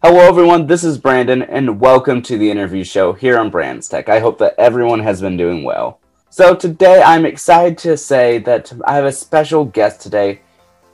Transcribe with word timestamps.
Hello, 0.00 0.20
everyone. 0.20 0.68
This 0.68 0.84
is 0.84 0.96
Brandon, 0.96 1.42
and 1.42 1.80
welcome 1.80 2.22
to 2.22 2.38
the 2.38 2.48
interview 2.48 2.84
show 2.84 3.12
here 3.12 3.36
on 3.36 3.50
Brands 3.50 3.88
Tech. 3.88 4.08
I 4.08 4.20
hope 4.20 4.38
that 4.38 4.54
everyone 4.56 5.00
has 5.00 5.20
been 5.20 5.36
doing 5.36 5.64
well. 5.64 5.98
So, 6.30 6.54
today 6.54 7.02
I'm 7.02 7.26
excited 7.26 7.76
to 7.78 7.96
say 7.96 8.38
that 8.38 8.72
I 8.86 8.94
have 8.94 9.06
a 9.06 9.10
special 9.10 9.64
guest 9.64 10.00
today. 10.00 10.40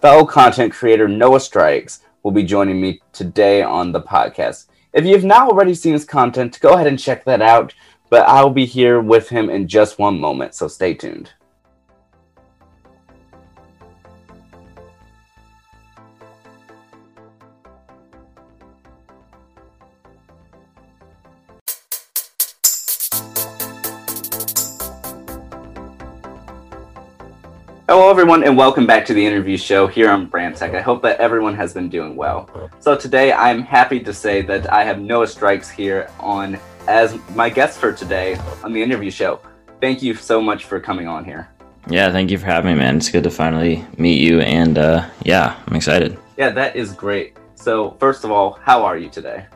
Fellow 0.01 0.25
content 0.25 0.73
creator 0.73 1.07
Noah 1.07 1.41
Strikes 1.41 2.01
will 2.23 2.31
be 2.31 2.45
joining 2.45 2.81
me 2.81 3.03
today 3.13 3.61
on 3.63 3.93
the 3.93 4.01
podcast. 4.01 4.69
If 4.95 5.05
you've 5.05 5.23
not 5.23 5.51
already 5.51 5.75
seen 5.75 5.93
his 5.93 6.07
content, 6.07 6.59
go 6.61 6.73
ahead 6.73 6.87
and 6.87 6.99
check 6.99 7.25
that 7.27 7.43
out. 7.43 7.75
But 8.09 8.27
I'll 8.27 8.49
be 8.49 8.65
here 8.65 9.03
with 9.03 9.29
him 9.29 9.51
in 9.51 9.69
just 9.69 9.99
one 9.99 10.19
moment, 10.19 10.55
so 10.55 10.67
stay 10.67 10.95
tuned. 10.95 11.31
Hello, 27.95 28.11
everyone, 28.11 28.43
and 28.43 28.57
welcome 28.57 28.89
back 28.89 29.07
to 29.07 29.15
the 29.15 29.25
interview 29.25 29.57
show 29.57 29.87
here 29.87 30.11
on 30.11 30.27
Brand 30.27 30.57
Tech. 30.57 30.75
I 30.75 30.81
hope 30.81 31.01
that 31.03 31.21
everyone 31.21 31.55
has 31.55 31.73
been 31.73 31.89
doing 31.89 32.17
well. 32.17 32.51
So, 32.81 32.97
today 32.97 33.33
I'm 33.33 33.63
happy 33.63 34.01
to 34.01 34.13
say 34.13 34.43
that 34.43 34.73
I 34.73 34.83
have 34.83 35.01
Noah 35.01 35.29
Strikes 35.29 35.71
here 35.71 36.11
on 36.19 36.59
as 36.89 37.17
my 37.37 37.49
guest 37.49 37.79
for 37.79 37.93
today 37.93 38.37
on 38.65 38.73
the 38.73 38.83
interview 38.83 39.13
show. 39.13 39.39
Thank 39.81 40.03
you 40.03 40.17
so 40.17 40.43
much 40.43 40.65
for 40.65 40.81
coming 40.81 41.07
on 41.07 41.25
here. 41.25 41.49
Yeah, 41.89 42.11
thank 42.11 42.33
you 42.33 42.39
for 42.39 42.47
having 42.47 42.75
me, 42.75 42.81
man. 42.81 42.97
It's 42.97 43.11
good 43.11 43.23
to 43.23 43.31
finally 43.31 43.85
meet 43.97 44.21
you, 44.21 44.41
and 44.41 44.77
uh, 44.77 45.09
yeah, 45.23 45.57
I'm 45.65 45.77
excited. 45.77 46.19
Yeah, 46.37 46.51
that 46.51 46.75
is 46.75 46.91
great. 46.91 47.37
So, 47.55 47.93
first 48.01 48.25
of 48.25 48.33
all, 48.33 48.59
how 48.61 48.85
are 48.85 48.99
you 48.99 49.09
today? 49.09 49.47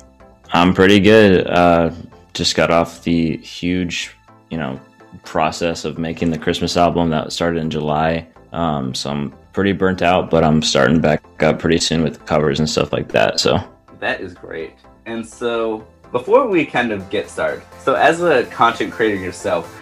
I'm 0.52 0.74
pretty 0.74 1.00
good. 1.00 1.44
Uh, 1.48 1.90
just 2.34 2.54
got 2.54 2.70
off 2.70 3.02
the 3.02 3.38
huge, 3.38 4.12
you 4.48 4.58
know, 4.58 4.80
process 5.24 5.84
of 5.84 5.98
making 5.98 6.30
the 6.30 6.38
Christmas 6.38 6.76
album 6.76 7.10
that 7.10 7.32
started 7.32 7.60
in 7.60 7.70
July. 7.70 8.26
Um, 8.52 8.94
so 8.94 9.10
I'm 9.10 9.30
pretty 9.52 9.72
burnt 9.72 10.02
out, 10.02 10.30
but 10.30 10.44
I'm 10.44 10.62
starting 10.62 11.00
back 11.00 11.22
up 11.42 11.58
pretty 11.58 11.78
soon 11.78 12.02
with 12.02 12.24
covers 12.26 12.60
and 12.60 12.68
stuff 12.68 12.92
like 12.92 13.08
that. 13.08 13.40
So 13.40 13.58
that 14.00 14.20
is 14.20 14.34
great. 14.34 14.74
And 15.06 15.26
so 15.26 15.86
before 16.12 16.46
we 16.46 16.64
kind 16.64 16.92
of 16.92 17.08
get 17.10 17.28
started, 17.28 17.62
so 17.80 17.94
as 17.94 18.22
a 18.22 18.44
content 18.46 18.92
creator 18.92 19.16
yourself, 19.16 19.74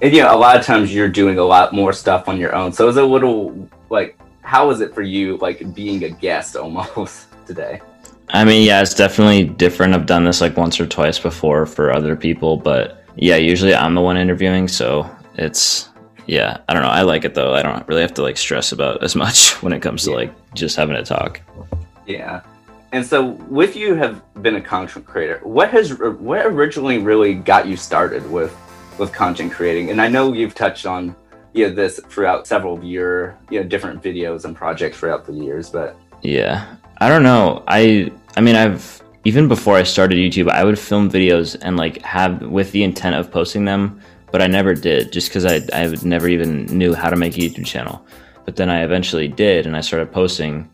and, 0.00 0.14
you 0.14 0.22
know, 0.22 0.34
a 0.34 0.38
lot 0.38 0.56
of 0.56 0.64
times 0.64 0.94
you're 0.94 1.08
doing 1.08 1.38
a 1.38 1.44
lot 1.44 1.72
more 1.72 1.92
stuff 1.92 2.28
on 2.28 2.38
your 2.38 2.54
own. 2.54 2.72
So 2.72 2.88
it's 2.88 2.98
a 2.98 3.04
little 3.04 3.68
like, 3.90 4.18
how 4.42 4.70
is 4.70 4.80
it 4.80 4.94
for 4.94 5.02
you, 5.02 5.36
like 5.38 5.74
being 5.74 6.04
a 6.04 6.10
guest 6.10 6.56
almost 6.56 7.28
today? 7.46 7.80
I 8.28 8.44
mean, 8.44 8.66
yeah, 8.66 8.80
it's 8.80 8.94
definitely 8.94 9.44
different. 9.44 9.94
I've 9.94 10.06
done 10.06 10.24
this 10.24 10.40
like 10.40 10.56
once 10.56 10.80
or 10.80 10.86
twice 10.86 11.18
before 11.18 11.66
for 11.66 11.92
other 11.92 12.16
people, 12.16 12.56
but 12.56 13.03
yeah, 13.16 13.36
usually 13.36 13.74
I'm 13.74 13.94
the 13.94 14.00
one 14.00 14.16
interviewing, 14.16 14.68
so 14.68 15.08
it's 15.36 15.88
yeah, 16.26 16.58
I 16.68 16.74
don't 16.74 16.82
know. 16.82 16.88
I 16.88 17.02
like 17.02 17.24
it 17.24 17.34
though. 17.34 17.54
I 17.54 17.62
don't 17.62 17.86
really 17.88 18.02
have 18.02 18.14
to 18.14 18.22
like 18.22 18.36
stress 18.36 18.72
about 18.72 19.02
as 19.02 19.14
much 19.14 19.52
when 19.62 19.72
it 19.72 19.80
comes 19.80 20.04
to 20.04 20.10
yeah. 20.10 20.16
like 20.16 20.54
just 20.54 20.76
having 20.76 20.96
a 20.96 21.04
talk. 21.04 21.40
Yeah. 22.06 22.42
And 22.92 23.04
so 23.04 23.30
with 23.50 23.74
you 23.74 23.94
have 23.94 24.22
been 24.42 24.56
a 24.56 24.60
content 24.60 25.04
creator, 25.04 25.40
what 25.42 25.70
has 25.70 25.98
what 25.98 26.46
originally 26.46 26.98
really 26.98 27.34
got 27.34 27.66
you 27.66 27.76
started 27.76 28.28
with 28.30 28.56
with 28.98 29.12
content 29.12 29.52
creating? 29.52 29.90
And 29.90 30.00
I 30.00 30.08
know 30.08 30.32
you've 30.32 30.54
touched 30.54 30.86
on 30.86 31.14
you 31.52 31.68
know 31.68 31.74
this 31.74 32.00
throughout 32.08 32.46
several 32.46 32.74
of 32.74 32.84
your 32.84 33.36
you 33.50 33.60
know 33.60 33.68
different 33.68 34.02
videos 34.02 34.44
and 34.44 34.56
projects 34.56 34.98
throughout 34.98 35.26
the 35.26 35.32
years, 35.32 35.70
but 35.70 35.96
yeah. 36.22 36.76
I 36.98 37.08
don't 37.08 37.22
know. 37.22 37.64
I 37.66 38.12
I 38.36 38.40
mean 38.40 38.56
I've 38.56 39.02
even 39.24 39.48
before 39.48 39.76
I 39.76 39.82
started 39.82 40.16
YouTube, 40.16 40.50
I 40.50 40.64
would 40.64 40.78
film 40.78 41.10
videos 41.10 41.56
and 41.62 41.76
like 41.76 42.02
have 42.02 42.42
with 42.42 42.72
the 42.72 42.84
intent 42.84 43.16
of 43.16 43.30
posting 43.30 43.64
them, 43.64 44.00
but 44.30 44.42
I 44.42 44.46
never 44.46 44.74
did 44.74 45.12
just 45.12 45.28
because 45.28 45.46
I, 45.46 45.60
I 45.72 45.86
never 46.02 46.28
even 46.28 46.66
knew 46.66 46.94
how 46.94 47.08
to 47.08 47.16
make 47.16 47.36
a 47.36 47.40
YouTube 47.40 47.66
channel. 47.66 48.04
But 48.44 48.56
then 48.56 48.68
I 48.68 48.82
eventually 48.82 49.28
did 49.28 49.66
and 49.66 49.76
I 49.76 49.80
started 49.80 50.12
posting, 50.12 50.68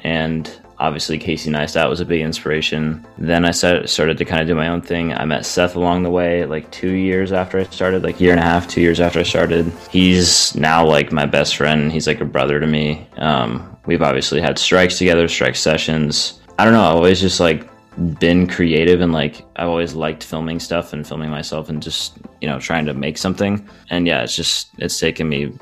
and 0.00 0.50
obviously 0.78 1.18
Casey 1.18 1.50
Neistat 1.50 1.88
was 1.88 2.00
a 2.00 2.06
big 2.06 2.22
inspiration. 2.22 3.06
Then 3.18 3.44
I 3.44 3.50
started 3.50 4.16
to 4.18 4.24
kind 4.24 4.40
of 4.40 4.48
do 4.48 4.54
my 4.54 4.68
own 4.68 4.80
thing. 4.80 5.12
I 5.12 5.26
met 5.26 5.44
Seth 5.44 5.76
along 5.76 6.02
the 6.02 6.10
way, 6.10 6.46
like 6.46 6.70
two 6.70 6.92
years 6.92 7.30
after 7.30 7.58
I 7.58 7.64
started, 7.64 8.02
like 8.02 8.20
year 8.20 8.32
and 8.32 8.40
a 8.40 8.44
half, 8.44 8.66
two 8.66 8.80
years 8.80 9.00
after 9.00 9.20
I 9.20 9.24
started. 9.24 9.70
He's 9.90 10.54
now 10.56 10.84
like 10.84 11.12
my 11.12 11.26
best 11.26 11.56
friend. 11.56 11.92
He's 11.92 12.06
like 12.06 12.22
a 12.22 12.24
brother 12.24 12.58
to 12.58 12.66
me. 12.66 13.06
Um, 13.18 13.76
we've 13.84 14.02
obviously 14.02 14.40
had 14.40 14.58
strikes 14.58 14.96
together, 14.96 15.28
strike 15.28 15.56
sessions. 15.56 16.40
I 16.58 16.64
don't 16.64 16.74
know. 16.74 16.82
I 16.82 16.90
always 16.92 17.20
just 17.20 17.38
like 17.38 17.68
been 18.18 18.46
creative 18.46 19.00
and 19.00 19.12
like 19.12 19.44
I've 19.56 19.68
always 19.68 19.94
liked 19.94 20.24
filming 20.24 20.60
stuff 20.60 20.92
and 20.92 21.06
filming 21.06 21.30
myself 21.30 21.68
and 21.68 21.82
just 21.82 22.18
you 22.40 22.48
know 22.48 22.58
trying 22.58 22.86
to 22.86 22.94
make 22.94 23.18
something. 23.18 23.66
And 23.90 24.06
yeah 24.06 24.22
it's 24.22 24.34
just 24.34 24.70
it's 24.78 24.98
taken 24.98 25.28
me 25.28 25.52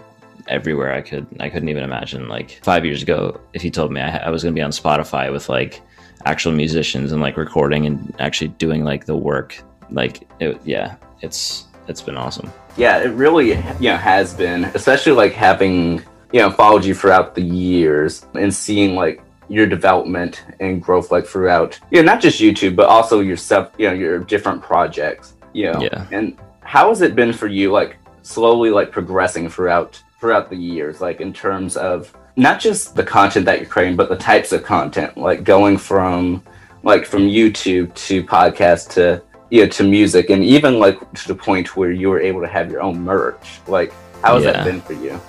everywhere 0.49 0.93
I 0.93 1.01
could 1.01 1.27
I 1.41 1.49
couldn't 1.49 1.69
even 1.69 1.83
imagine 1.83 2.29
like 2.29 2.61
five 2.63 2.85
years 2.85 3.03
ago 3.03 3.41
if 3.53 3.65
you 3.65 3.71
told 3.71 3.93
me 3.93 4.01
I, 4.01 4.19
I 4.19 4.31
was 4.31 4.43
gonna 4.43 4.55
be 4.55 4.63
on 4.63 4.71
Spotify 4.71 5.33
with 5.33 5.49
like 5.49 5.81
actual 6.25 6.53
musicians 6.53 7.13
and 7.13 7.21
like 7.21 7.37
recording 7.37 7.87
and 7.87 8.15
actually 8.19 8.49
doing 8.49 8.85
like 8.85 9.07
the 9.07 9.17
work. 9.17 9.61
Like 9.91 10.29
it, 10.39 10.61
yeah 10.65 10.97
it's 11.23 11.67
it's 11.89 12.03
been 12.03 12.17
awesome. 12.17 12.53
Yeah 12.77 12.99
it 12.99 13.09
really 13.09 13.51
you 13.81 13.91
know 13.91 13.97
has 13.97 14.35
been 14.35 14.67
especially 14.67 15.13
like 15.13 15.33
having 15.33 16.03
you 16.33 16.41
know 16.41 16.51
followed 16.51 16.85
you 16.85 16.95
throughout 16.95 17.35
the 17.35 17.43
years 17.43 18.25
and 18.35 18.55
seeing 18.55 18.95
like 18.95 19.21
your 19.51 19.67
development 19.67 20.45
and 20.61 20.81
growth 20.81 21.11
like 21.11 21.27
throughout 21.27 21.79
you 21.91 22.01
know 22.01 22.07
not 22.13 22.21
just 22.21 22.41
youtube 22.41 22.77
but 22.77 22.89
also 22.89 23.19
yourself 23.19 23.73
you 23.79 23.87
know 23.87 23.93
your 23.93 24.21
different 24.21 24.63
projects 24.63 25.35
you 25.53 25.71
know 25.71 25.81
yeah. 25.81 26.07
and 26.13 26.39
how 26.63 26.89
has 26.89 27.03
it 27.03 27.17
been 27.17 27.33
for 27.33 27.49
you 27.49 27.73
like 27.73 27.97
slowly 28.23 28.71
like 28.71 28.93
progressing 28.93 29.49
throughout 29.49 30.01
throughout 30.21 30.49
the 30.49 30.57
years 30.57 31.01
like 31.01 31.21
in 31.21 31.33
terms 31.33 31.77
of 31.77 32.17
not 32.37 32.61
just 32.61 32.95
the 32.95 33.03
content 33.03 33.45
that 33.45 33.59
you're 33.59 33.69
creating 33.69 33.97
but 33.97 34.09
the 34.09 34.17
types 34.17 34.53
of 34.53 34.63
content 34.63 35.17
like 35.17 35.43
going 35.43 35.77
from 35.77 36.43
like 36.85 37.05
from 37.05 37.23
youtube 37.23 37.93
to 37.95 38.23
podcast 38.23 38.89
to 38.89 39.21
you 39.51 39.63
know 39.63 39.69
to 39.69 39.83
music 39.83 40.31
and 40.31 40.45
even 40.45 40.79
like 40.79 40.99
to 41.13 41.27
the 41.27 41.35
point 41.35 41.77
where 41.77 41.91
you 41.91 42.09
were 42.09 42.21
able 42.21 42.41
to 42.41 42.47
have 42.47 42.71
your 42.71 42.81
own 42.81 43.01
merch 43.01 43.61
like 43.67 43.93
how 44.23 44.37
has 44.37 44.45
yeah. 44.45 44.53
that 44.53 44.65
been 44.65 44.81
for 44.81 44.93
you 44.93 45.21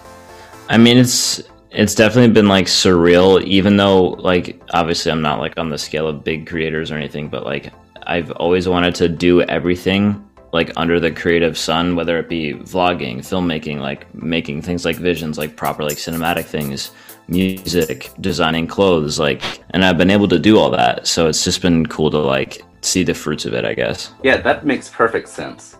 i 0.70 0.78
mean 0.78 0.96
it's 0.96 1.42
it's 1.72 1.96
definitely 1.96 2.34
been 2.34 2.48
like 2.48 2.66
surreal 2.66 3.42
even 3.44 3.78
though 3.78 4.10
like 4.10 4.62
obviously 4.74 5.12
i'm 5.12 5.22
not 5.22 5.40
like 5.40 5.58
on 5.58 5.70
the 5.70 5.78
scale 5.78 6.08
of 6.08 6.24
big 6.24 6.48
creators 6.48 6.92
or 6.92 6.96
anything 6.96 7.28
but 7.30 7.46
like 7.46 7.72
i've 8.04 8.32
always 8.32 8.68
wanted 8.68 8.94
to 8.94 9.08
do 9.08 9.42
everything 9.44 10.28
like 10.54 10.72
under 10.76 11.00
the 11.00 11.10
creative 11.12 11.58
sun 11.58 11.96
whether 11.96 12.18
it 12.20 12.28
be 12.28 12.54
vlogging 12.54 13.20
filmmaking 13.20 13.80
like 13.80 14.14
making 14.14 14.62
things 14.62 14.84
like 14.84 14.98
visions 14.98 15.38
like 15.38 15.56
proper 15.56 15.84
like 15.84 15.98
cinematic 15.98 16.46
things 16.46 16.92
music 17.28 18.10
designing 18.20 18.68
clothes 18.68 19.18
like 19.18 19.42
and 19.70 19.86
i've 19.86 19.98
been 19.98 20.12
able 20.12 20.28
to 20.28 20.40
do 20.40 20.58
all 20.58 20.70
that 20.70 21.08
so 21.08 21.28
it's 21.28 21.44
just 21.44 21.62
been 21.62 21.86
cool 21.86 22.12
to 22.12 22.18
like 22.18 22.64
see 22.82 23.04
the 23.04 23.14
fruits 23.14 23.46
of 23.46 23.54
it 23.54 23.64
i 23.64 23.74
guess. 23.74 24.12
Yeah 24.24 24.38
that 24.38 24.66
makes 24.66 24.90
perfect 24.90 25.30
sense. 25.30 25.78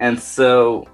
And 0.00 0.18
so 0.18 0.86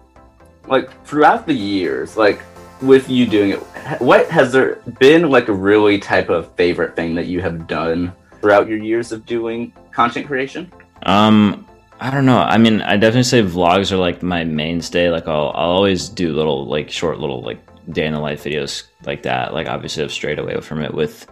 like 0.68 1.04
throughout 1.04 1.46
the 1.46 1.54
years 1.54 2.16
like 2.16 2.42
with 2.82 3.08
you 3.08 3.26
doing 3.26 3.50
it, 3.50 3.58
what 4.00 4.28
has 4.30 4.52
there 4.52 4.76
been 4.98 5.30
like 5.30 5.48
a 5.48 5.52
really 5.52 5.98
type 5.98 6.28
of 6.28 6.54
favorite 6.56 6.96
thing 6.96 7.14
that 7.14 7.26
you 7.26 7.40
have 7.40 7.66
done 7.66 8.12
throughout 8.40 8.68
your 8.68 8.78
years 8.78 9.12
of 9.12 9.24
doing 9.26 9.72
content 9.92 10.26
creation? 10.26 10.70
Um, 11.04 11.66
I 12.00 12.10
don't 12.10 12.26
know. 12.26 12.38
I 12.38 12.58
mean, 12.58 12.82
I 12.82 12.96
definitely 12.96 13.22
say 13.22 13.42
vlogs 13.42 13.92
are 13.92 13.96
like 13.96 14.22
my 14.22 14.44
mainstay. 14.44 15.08
Like 15.08 15.28
I'll, 15.28 15.52
I'll 15.54 15.70
always 15.70 16.08
do 16.08 16.34
little 16.34 16.66
like 16.66 16.90
short 16.90 17.18
little 17.18 17.42
like 17.42 17.60
day 17.92 18.06
in 18.06 18.12
the 18.12 18.20
life 18.20 18.44
videos 18.44 18.84
like 19.04 19.22
that. 19.22 19.54
Like 19.54 19.68
obviously 19.68 20.02
I've 20.02 20.12
strayed 20.12 20.38
away 20.38 20.60
from 20.60 20.82
it 20.82 20.92
with 20.92 21.26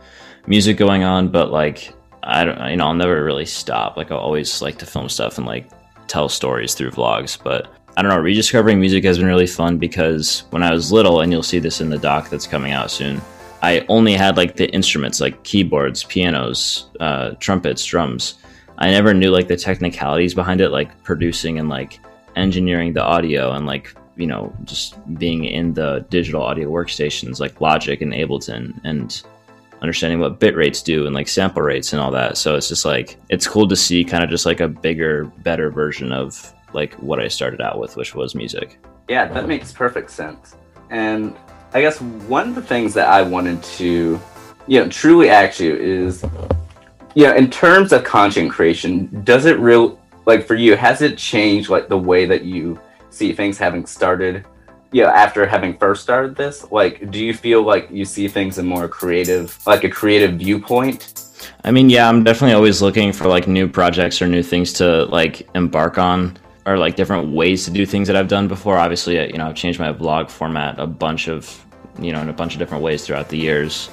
music 0.47 0.77
going 0.77 1.03
on, 1.03 1.29
but 1.29 1.51
like 1.51 1.93
I 2.23 2.45
don't, 2.45 2.71
you 2.71 2.77
know, 2.77 2.87
I'll 2.87 2.95
never 2.95 3.25
really 3.25 3.47
stop. 3.47 3.97
Like 3.97 4.11
I'll 4.11 4.19
always 4.19 4.63
like 4.63 4.79
to 4.79 4.87
film 4.87 5.09
stuff 5.09 5.39
and 5.39 5.47
like 5.47 5.69
tell 6.07 6.29
stories 6.29 6.75
through 6.75 6.91
vlogs. 6.91 7.37
But 7.43 7.73
I 8.01 8.03
don't 8.03 8.13
know, 8.13 8.19
rediscovering 8.19 8.81
music 8.81 9.05
has 9.05 9.19
been 9.19 9.27
really 9.27 9.47
fun 9.47 9.77
because 9.77 10.45
when 10.49 10.63
I 10.63 10.73
was 10.73 10.91
little, 10.91 11.21
and 11.21 11.31
you'll 11.31 11.43
see 11.43 11.59
this 11.59 11.83
in 11.83 11.91
the 11.91 11.99
doc 11.99 12.31
that's 12.31 12.47
coming 12.47 12.73
out 12.73 12.91
soon, 12.91 13.21
I 13.61 13.85
only 13.91 14.15
had 14.15 14.39
like 14.39 14.57
the 14.57 14.71
instruments 14.71 15.21
like 15.21 15.43
keyboards, 15.45 16.03
pianos, 16.05 16.87
uh, 16.99 17.33
trumpets, 17.41 17.85
drums. 17.85 18.37
I 18.79 18.91
never 18.91 19.13
knew 19.13 19.31
like 19.31 19.49
the 19.49 19.57
technicalities 19.59 20.33
behind 20.33 20.63
it, 20.63 20.71
like 20.71 21.03
producing 21.03 21.59
and 21.59 21.69
like 21.69 22.01
engineering 22.37 22.95
the 22.95 23.05
audio 23.05 23.53
and 23.53 23.67
like, 23.67 23.95
you 24.17 24.27
know, 24.27 24.51
just 24.65 24.97
being 25.19 25.45
in 25.45 25.75
the 25.75 26.07
digital 26.09 26.43
audio 26.43 26.71
workstations 26.71 27.39
like 27.39 27.61
Logic 27.61 28.01
and 28.01 28.15
Ableton 28.15 28.81
and 28.83 29.23
understanding 29.83 30.21
what 30.21 30.41
bit 30.41 30.57
rates 30.57 30.81
do 30.81 31.05
and 31.05 31.15
like 31.15 31.29
sample 31.29 31.61
rates 31.61 31.93
and 31.93 32.01
all 32.01 32.13
that. 32.13 32.39
So 32.39 32.57
it's 32.57 32.69
just 32.69 32.87
like, 32.87 33.19
it's 33.29 33.47
cool 33.47 33.69
to 33.69 33.77
see 33.77 34.05
kind 34.07 34.25
of 34.25 34.31
just 34.31 34.47
like 34.47 34.61
a 34.61 34.69
bigger, 34.69 35.27
better 35.43 35.69
version 35.69 36.13
of 36.13 36.55
like 36.73 36.95
what 36.95 37.21
I 37.21 37.29
started 37.29 37.61
out 37.61 37.79
with, 37.79 37.97
which 37.97 38.15
was 38.15 38.35
music. 38.35 38.79
Yeah, 39.09 39.27
that 39.33 39.49
makes 39.49 39.73
perfect 39.73 40.11
sense. 40.11 40.55
And 40.91 41.37
I 41.73 41.81
guess 41.81 42.01
one 42.01 42.49
of 42.49 42.55
the 42.55 42.63
things 42.63 42.95
that 42.95 43.09
I 43.09 43.23
wanted 43.23 43.63
to, 43.63 44.21
you 44.67 44.81
know, 44.81 44.89
truly 44.89 45.31
ask 45.31 45.61
you 45.61 45.75
is 45.75 46.25
yeah, 47.15 47.35
in 47.35 47.51
terms 47.51 47.93
of 47.93 48.05
content 48.05 48.51
creation, 48.51 49.23
does 49.25 49.45
it 49.45 49.59
real 49.59 49.99
like 50.27 50.47
for 50.47 50.55
you? 50.55 50.77
Has 50.77 51.03
it 51.03 51.19
changed 51.19 51.69
like 51.69 51.89
the 51.89 51.99
way 51.99 52.27
that 52.27 52.45
you 52.45 52.79
see 53.11 53.33
things 53.33 53.59
having 53.59 53.87
started? 53.87 54.47
Yeah, 54.93 55.11
after 55.11 55.47
having 55.47 55.77
first 55.79 56.03
started 56.03 56.35
this, 56.35 56.71
like, 56.73 57.11
do 57.11 57.25
you 57.25 57.33
feel 57.33 57.63
like 57.63 57.89
you 57.91 58.05
see 58.05 58.27
things 58.27 58.59
in 58.59 58.67
more 58.67 58.89
creative, 58.89 59.57
like 59.67 59.85
a 59.85 59.89
creative 59.89 60.35
viewpoint? 60.35 61.25
I 61.65 61.71
mean, 61.71 61.89
yeah, 61.89 62.09
I'm 62.09 62.25
definitely 62.25 62.55
always 62.55 62.83
looking 62.83 63.13
for 63.13 63.29
like 63.29 63.47
new 63.47 63.69
projects 63.69 64.21
or 64.21 64.27
new 64.27 64.43
things 64.43 64.73
to 64.75 65.05
like 65.07 65.49
embark 65.55 65.99
on 65.99 66.37
or 66.67 66.77
like 66.77 66.97
different 66.97 67.33
ways 67.33 67.65
to 67.65 67.71
do 67.71 67.87
things 67.87 68.07
that 68.09 68.17
I've 68.17 68.29
done 68.29 68.49
before. 68.49 68.77
Obviously, 68.79 69.17
you 69.31 69.39
know, 69.39 69.47
I've 69.47 69.55
changed 69.55 69.79
my 69.79 69.93
blog 69.93 70.29
format 70.29 70.79
a 70.79 70.87
bunch 70.87 71.29
of, 71.29 71.65
you 71.99 72.13
know, 72.13 72.21
in 72.21 72.29
a 72.29 72.33
bunch 72.33 72.53
of 72.55 72.59
different 72.59 72.83
ways 72.83 73.05
throughout 73.07 73.29
the 73.29 73.39
years. 73.39 73.89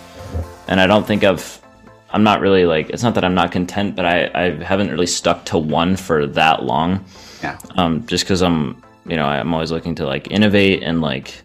And 0.68 0.80
I 0.80 0.88
don't 0.88 1.06
think 1.06 1.24
I've 1.24 1.62
I'm 2.10 2.24
not 2.24 2.40
really 2.40 2.66
like 2.66 2.90
it's 2.90 3.04
not 3.04 3.16
that 3.16 3.24
I'm 3.24 3.36
not 3.36 3.52
content, 3.52 3.96
but 3.96 4.06
I 4.06 4.30
I 4.34 4.64
haven't 4.64 4.90
really 4.90 5.08
stuck 5.08 5.46
to 5.46 5.58
one 5.58 5.96
for 5.96 6.26
that 6.28 6.64
long. 6.64 7.04
Yeah. 7.42 7.58
Um, 7.76 8.06
just 8.08 8.24
because 8.24 8.42
I'm 8.42 8.84
you 9.06 9.16
know 9.16 9.26
I'm 9.26 9.54
always 9.54 9.72
looking 9.72 9.96
to 9.96 10.06
like 10.06 10.32
innovate 10.32 10.84
and 10.84 11.02
like 11.02 11.44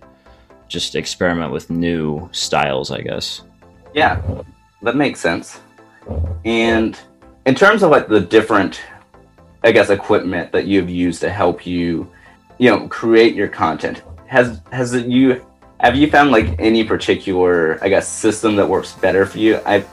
just 0.69 0.95
experiment 0.95 1.53
with 1.53 1.71
new 1.71 2.29
styles, 2.33 2.91
I 2.91 3.03
guess. 3.03 3.43
Yeah, 3.95 4.23
that 4.83 4.97
makes 4.97 5.21
sense. 5.21 5.61
And 6.45 6.99
in 7.45 7.55
terms 7.55 7.83
of 7.83 7.91
like 7.91 8.09
the 8.09 8.21
different, 8.21 8.81
I 9.64 9.73
guess, 9.73 9.91
equipment 9.91 10.53
that 10.53 10.67
you've 10.67 10.91
used 10.91 11.20
to 11.20 11.31
help 11.31 11.67
you, 11.67 12.11
you 12.59 12.70
know, 12.70 12.88
create 12.88 13.35
your 13.35 13.49
content, 13.49 14.03
has 14.26 14.61
has 14.73 14.94
you 14.94 15.44
have 15.81 15.97
you 15.97 16.11
found 16.11 16.31
like 16.31 16.59
any 16.59 16.85
particular, 16.85 17.79
I 17.82 17.88
guess, 17.88 18.09
system 18.09 18.56
that 18.56 18.69
works 18.69 18.94
better 18.94 19.26
for 19.26 19.38
you? 19.38 19.61
I 19.67 19.85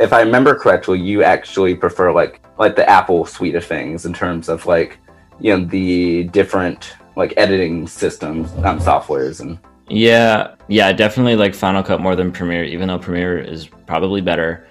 if 0.00 0.12
I 0.12 0.20
remember 0.20 0.54
correctly, 0.54 1.00
you 1.00 1.22
actually 1.22 1.74
prefer 1.74 2.12
like 2.12 2.40
like 2.58 2.76
the 2.76 2.88
Apple 2.88 3.24
suite 3.24 3.54
of 3.54 3.64
things 3.64 4.06
in 4.06 4.12
terms 4.12 4.48
of 4.48 4.66
like 4.66 4.98
you 5.40 5.56
know 5.56 5.64
the 5.64 6.24
different 6.24 6.94
like 7.16 7.34
editing 7.36 7.86
systems, 7.86 8.52
um, 8.64 8.80
softwares, 8.80 9.40
and 9.40 9.58
yeah, 9.88 10.54
yeah, 10.68 10.92
definitely 10.92 11.36
like 11.36 11.54
Final 11.54 11.82
Cut 11.82 12.00
more 12.00 12.16
than 12.16 12.32
Premiere, 12.32 12.64
even 12.64 12.88
though 12.88 12.98
Premiere 12.98 13.38
is 13.38 13.68
probably 13.86 14.20
better. 14.20 14.66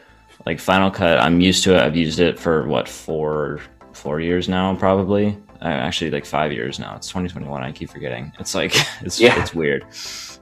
Like 0.45 0.59
Final 0.59 0.91
Cut, 0.91 1.19
I'm 1.19 1.39
used 1.39 1.63
to 1.63 1.75
it. 1.75 1.81
I've 1.81 1.95
used 1.95 2.19
it 2.19 2.38
for 2.38 2.67
what 2.67 2.89
four 2.89 3.61
four 3.94 4.19
years 4.19 4.50
now, 4.50 4.75
probably. 4.75 5.38
Uh, 5.62 5.68
actually, 5.68 6.12
like 6.12 6.25
five 6.25 6.51
years 6.51 6.78
now. 6.78 6.95
It's 6.95 7.07
2021. 7.07 7.63
I 7.63 7.72
keep 7.72 7.90
forgetting. 7.90 8.34
It's 8.40 8.54
like 8.54 8.74
it's 9.01 9.19
yeah. 9.19 9.42
it's 9.42 9.54
weird 9.54 9.86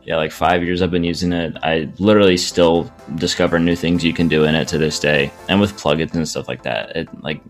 yeah, 0.03 0.18
like 0.18 0.31
five 0.31 0.63
years 0.63 0.81
I've 0.81 0.92
been 0.92 1.03
using 1.03 1.31
it. 1.31 1.56
I 1.62 1.89
literally 2.00 2.38
still 2.38 2.92
discover 3.15 3.59
new 3.59 3.75
things 3.75 4.03
you 4.03 4.13
can 4.13 4.27
do 4.27 4.45
in 4.45 4.56
it 4.56 4.68
to 4.69 4.77
this 4.77 5.00
day, 5.00 5.31
and 5.48 5.59
with 5.59 5.77
plugins 5.77 6.13
and 6.15 6.27
stuff 6.27 6.48
like 6.48 6.63
that. 6.63 6.95
It 6.95 7.24
like 7.24 7.42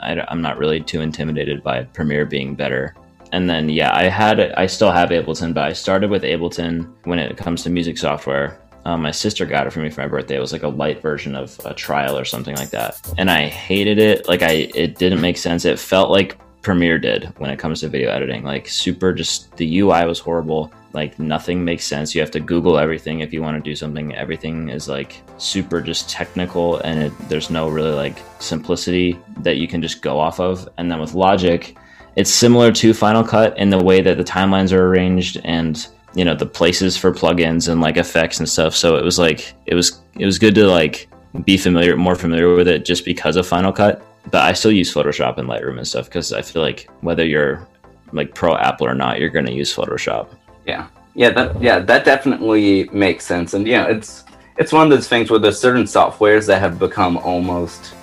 I, 0.00 0.20
I'm 0.28 0.40
not 0.40 0.58
really 0.58 0.80
too 0.80 1.00
intimidated 1.00 1.62
by 1.62 1.84
Premiere 1.84 2.26
being 2.26 2.54
better. 2.54 2.94
And 3.32 3.50
then 3.50 3.68
yeah, 3.68 3.94
I 3.94 4.04
had 4.04 4.40
I 4.40 4.66
still 4.66 4.92
have 4.92 5.10
Ableton, 5.10 5.52
but 5.52 5.64
I 5.64 5.72
started 5.72 6.10
with 6.10 6.22
Ableton 6.22 6.92
when 7.04 7.18
it 7.18 7.36
comes 7.36 7.64
to 7.64 7.70
music 7.70 7.98
software. 7.98 8.60
Um, 8.86 9.02
my 9.02 9.10
sister 9.10 9.44
got 9.46 9.66
it 9.66 9.72
for 9.72 9.80
me 9.80 9.90
for 9.90 10.02
my 10.02 10.06
birthday. 10.06 10.36
It 10.36 10.40
was 10.40 10.52
like 10.52 10.62
a 10.62 10.68
light 10.68 11.02
version 11.02 11.34
of 11.34 11.60
a 11.64 11.74
trial 11.74 12.16
or 12.16 12.24
something 12.24 12.54
like 12.54 12.70
that, 12.70 13.00
and 13.18 13.28
I 13.28 13.48
hated 13.48 13.98
it. 13.98 14.28
Like 14.28 14.42
I, 14.42 14.70
it 14.74 14.96
didn't 14.96 15.20
make 15.20 15.38
sense. 15.38 15.64
It 15.64 15.80
felt 15.80 16.10
like 16.10 16.38
Premiere 16.62 16.98
did 16.98 17.24
when 17.38 17.50
it 17.50 17.58
comes 17.58 17.80
to 17.80 17.88
video 17.88 18.10
editing. 18.10 18.44
Like 18.44 18.68
super, 18.68 19.12
just 19.12 19.56
the 19.56 19.80
UI 19.80 20.06
was 20.06 20.20
horrible 20.20 20.72
like 20.92 21.18
nothing 21.18 21.62
makes 21.62 21.84
sense 21.84 22.14
you 22.14 22.22
have 22.22 22.30
to 22.30 22.40
google 22.40 22.78
everything 22.78 23.20
if 23.20 23.30
you 23.30 23.42
want 23.42 23.54
to 23.62 23.70
do 23.70 23.76
something 23.76 24.14
everything 24.14 24.70
is 24.70 24.88
like 24.88 25.22
super 25.36 25.82
just 25.82 26.08
technical 26.08 26.78
and 26.78 27.02
it, 27.02 27.28
there's 27.28 27.50
no 27.50 27.68
really 27.68 27.92
like 27.92 28.18
simplicity 28.38 29.16
that 29.40 29.58
you 29.58 29.68
can 29.68 29.82
just 29.82 30.00
go 30.00 30.18
off 30.18 30.40
of 30.40 30.66
and 30.78 30.90
then 30.90 30.98
with 30.98 31.12
logic 31.12 31.76
it's 32.16 32.30
similar 32.30 32.72
to 32.72 32.94
final 32.94 33.22
cut 33.22 33.56
in 33.58 33.68
the 33.68 33.84
way 33.84 34.00
that 34.00 34.16
the 34.16 34.24
timelines 34.24 34.72
are 34.72 34.86
arranged 34.86 35.38
and 35.44 35.88
you 36.16 36.24
know 36.24 36.34
the 36.34 36.46
places 36.46 36.96
for 36.96 37.12
plugins 37.12 37.68
and 37.68 37.80
like 37.80 37.96
effects 37.96 38.38
and 38.38 38.48
stuff. 38.48 38.74
So 38.74 38.96
it 38.96 39.04
was 39.04 39.18
like 39.18 39.54
it 39.66 39.74
was 39.74 40.00
it 40.18 40.24
was 40.24 40.38
good 40.38 40.54
to 40.56 40.66
like 40.66 41.08
be 41.44 41.56
familiar 41.58 41.96
more 41.96 42.16
familiar 42.16 42.54
with 42.54 42.66
it 42.66 42.84
just 42.84 43.04
because 43.04 43.36
of 43.36 43.46
final 43.46 43.72
cut. 43.72 44.02
But 44.32 44.42
i 44.42 44.54
still 44.54 44.72
use 44.72 44.92
photoshop 44.92 45.38
and 45.38 45.48
lightroom 45.48 45.76
and 45.76 45.86
stuff 45.86 46.06
because 46.06 46.32
i 46.32 46.42
feel 46.42 46.60
like 46.60 46.90
whether 47.00 47.24
you're 47.24 47.68
like 48.12 48.34
pro 48.34 48.56
apple 48.56 48.86
or 48.86 48.94
not 48.94 49.20
you're 49.20 49.28
going 49.28 49.46
to 49.46 49.52
use 49.52 49.74
photoshop. 49.74 50.28
Yeah, 50.66 50.88
yeah, 51.14 51.30
that 51.30 51.62
yeah 51.62 51.78
that 51.78 52.04
definitely 52.04 52.88
makes 52.92 53.24
sense, 53.24 53.54
and 53.54 53.66
yeah, 53.66 53.86
it's 53.86 54.24
it's 54.58 54.72
one 54.72 54.84
of 54.84 54.90
those 54.90 55.08
things 55.08 55.30
where 55.30 55.38
there's 55.38 55.60
certain 55.60 55.84
softwares 55.84 56.46
that 56.46 56.60
have 56.60 56.78
become 56.78 57.16
almost 57.18 57.94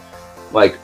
like 0.52 0.78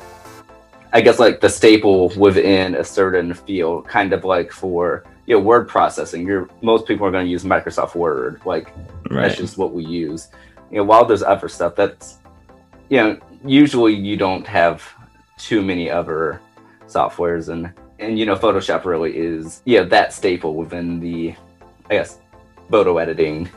I 0.91 1.01
guess 1.01 1.19
like 1.19 1.39
the 1.39 1.49
staple 1.49 2.09
within 2.17 2.75
a 2.75 2.83
certain 2.83 3.33
field, 3.33 3.87
kind 3.87 4.13
of 4.13 4.25
like 4.25 4.51
for 4.51 5.03
you 5.29 5.37
know 5.37 5.39
word 5.39 5.69
processing. 5.69 6.27
You're 6.27 6.49
most 6.61 6.85
people 6.85 7.07
are 7.07 7.11
going 7.11 7.25
to 7.25 7.31
use 7.31 7.45
Microsoft 7.45 7.95
Word, 7.95 8.41
like 8.43 8.67
right. 9.09 9.27
that's 9.27 9.37
just 9.37 9.57
what 9.57 9.71
we 9.71 9.85
use. 9.85 10.27
You 10.69 10.77
know, 10.77 10.83
while 10.83 11.05
there's 11.05 11.23
other 11.23 11.47
stuff 11.47 11.75
that's 11.75 12.17
you 12.89 12.97
know 12.97 13.19
usually 13.45 13.93
you 13.93 14.17
don't 14.17 14.45
have 14.45 14.83
too 15.37 15.61
many 15.61 15.89
other 15.89 16.41
softwares 16.87 17.47
and 17.47 17.71
and 17.99 18.19
you 18.19 18.25
know 18.25 18.35
Photoshop 18.35 18.83
really 18.83 19.15
is 19.15 19.61
yeah 19.63 19.83
that 19.83 20.11
staple 20.11 20.55
within 20.55 20.99
the 20.99 21.33
I 21.89 21.95
guess, 21.95 22.19
photo 22.69 22.97
editing 22.97 23.49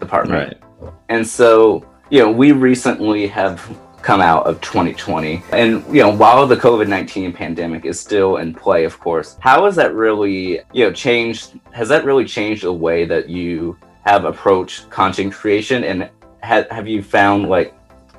department. 0.00 0.58
Right. 0.80 0.92
And 1.08 1.26
so, 1.26 1.86
you 2.10 2.20
know, 2.20 2.30
we 2.30 2.52
recently 2.52 3.26
have 3.28 3.60
come 4.02 4.20
out 4.20 4.46
of 4.46 4.60
2020. 4.60 5.42
And, 5.52 5.84
you 5.94 6.02
know, 6.02 6.14
while 6.14 6.46
the 6.46 6.56
COVID 6.56 6.88
19 6.88 7.32
pandemic 7.32 7.84
is 7.84 7.98
still 7.98 8.36
in 8.36 8.54
play, 8.54 8.84
of 8.84 8.98
course, 8.98 9.36
how 9.40 9.64
has 9.64 9.76
that 9.76 9.94
really, 9.94 10.60
you 10.72 10.84
know, 10.84 10.92
changed? 10.92 11.58
Has 11.72 11.88
that 11.88 12.04
really 12.04 12.24
changed 12.24 12.62
the 12.62 12.72
way 12.72 13.04
that 13.04 13.28
you 13.28 13.76
have 14.04 14.24
approached 14.24 14.88
content 14.90 15.32
creation? 15.32 15.84
And 15.84 16.10
ha- 16.42 16.66
have 16.70 16.88
you 16.88 17.02
found 17.02 17.48
like 17.48 17.74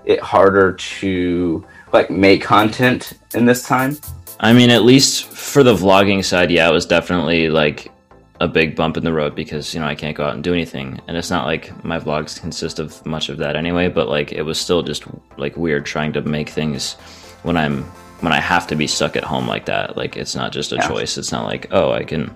it 0.06 0.20
harder 0.20 0.74
to 0.74 1.66
like 1.94 2.10
make 2.10 2.42
content 2.42 3.14
in 3.34 3.46
this 3.46 3.64
time? 3.64 3.98
I 4.40 4.54
mean, 4.54 4.70
at 4.70 4.84
least 4.84 5.26
for 5.26 5.64
the 5.64 5.76
vlogging 5.76 6.24
side, 6.24 6.50
yeah, 6.50 6.70
it 6.70 6.74
was 6.74 6.86
definitely 6.86 7.50
like 7.50 7.92
a 8.42 8.48
big 8.48 8.76
bump 8.76 8.96
in 8.96 9.04
the 9.04 9.12
road 9.12 9.36
because 9.36 9.74
you 9.74 9.80
know 9.80 9.86
I 9.86 9.96
can't 9.96 10.16
go 10.16 10.24
out 10.24 10.34
and 10.34 10.44
do 10.44 10.54
anything, 10.54 11.00
and 11.08 11.18
it's 11.18 11.30
not 11.30 11.46
like 11.46 11.84
my 11.84 12.00
vlogs 12.00 12.40
consist 12.40 12.80
of 12.80 13.06
much 13.06 13.30
of 13.30 13.38
that 13.38 13.56
anyway. 13.56 13.90
But 13.90 14.08
like 14.08 14.32
it 14.32 14.44
was 14.44 14.60
still 14.60 14.82
just 14.82 15.04
like 15.38 15.58
weird 15.58 15.86
trying 15.86 16.14
to 16.14 16.22
make 16.22 16.50
things 16.50 16.94
when 17.44 17.58
I'm 17.58 17.84
when 18.22 18.34
I 18.34 18.40
have 18.40 18.68
to 18.68 18.76
be 18.76 18.88
stuck 18.88 19.16
at 19.16 19.24
home 19.24 19.48
like 19.48 19.66
that. 19.66 19.98
Like 19.98 20.16
it's 20.16 20.36
not 20.36 20.52
just 20.52 20.72
a 20.72 20.76
yeah. 20.76 20.88
choice. 20.88 21.18
It's 21.18 21.32
not 21.32 21.46
like 21.46 21.68
oh 21.72 21.92
I 21.92 22.04
can 22.04 22.36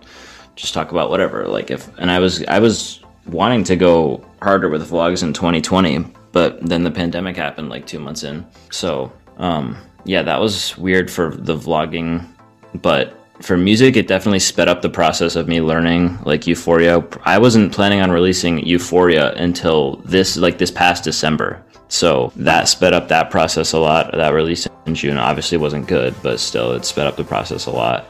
just 0.55 0.73
talk 0.73 0.91
about 0.91 1.09
whatever. 1.09 1.47
Like 1.47 1.71
if 1.71 1.87
and 1.97 2.11
I 2.11 2.19
was 2.19 2.43
I 2.45 2.59
was 2.59 2.99
wanting 3.27 3.63
to 3.63 3.75
go 3.75 4.23
harder 4.41 4.69
with 4.69 4.89
vlogs 4.89 5.23
in 5.23 5.31
2020, 5.31 6.05
but 6.33 6.59
then 6.61 6.83
the 6.83 6.91
pandemic 6.91 7.37
happened 7.37 7.69
like 7.69 7.87
two 7.87 7.99
months 7.99 8.23
in. 8.23 8.45
So 8.71 9.11
um 9.37 9.77
yeah, 10.05 10.21
that 10.21 10.41
was 10.41 10.77
weird 10.77 11.09
for 11.09 11.33
the 11.33 11.55
vlogging, 11.55 12.27
but 12.75 13.22
for 13.43 13.57
music, 13.57 13.97
it 13.97 14.07
definitely 14.07 14.39
sped 14.39 14.69
up 14.69 14.81
the 14.81 14.89
process 14.89 15.35
of 15.35 15.49
me 15.49 15.59
learning 15.59 16.17
like 16.23 16.47
Euphoria. 16.47 17.05
I 17.23 17.37
wasn't 17.39 17.73
planning 17.73 17.99
on 17.99 18.09
releasing 18.09 18.65
Euphoria 18.65 19.33
until 19.33 19.97
this 20.05 20.37
like 20.37 20.57
this 20.57 20.71
past 20.71 21.03
December. 21.03 21.63
So 21.89 22.31
that 22.37 22.69
sped 22.69 22.93
up 22.93 23.09
that 23.09 23.29
process 23.29 23.73
a 23.73 23.79
lot. 23.79 24.13
That 24.13 24.33
release 24.33 24.67
in 24.85 24.95
June 24.95 25.17
obviously 25.17 25.57
wasn't 25.57 25.87
good, 25.87 26.15
but 26.23 26.39
still 26.39 26.71
it 26.71 26.85
sped 26.85 27.05
up 27.05 27.17
the 27.17 27.23
process 27.25 27.65
a 27.65 27.71
lot. 27.71 28.07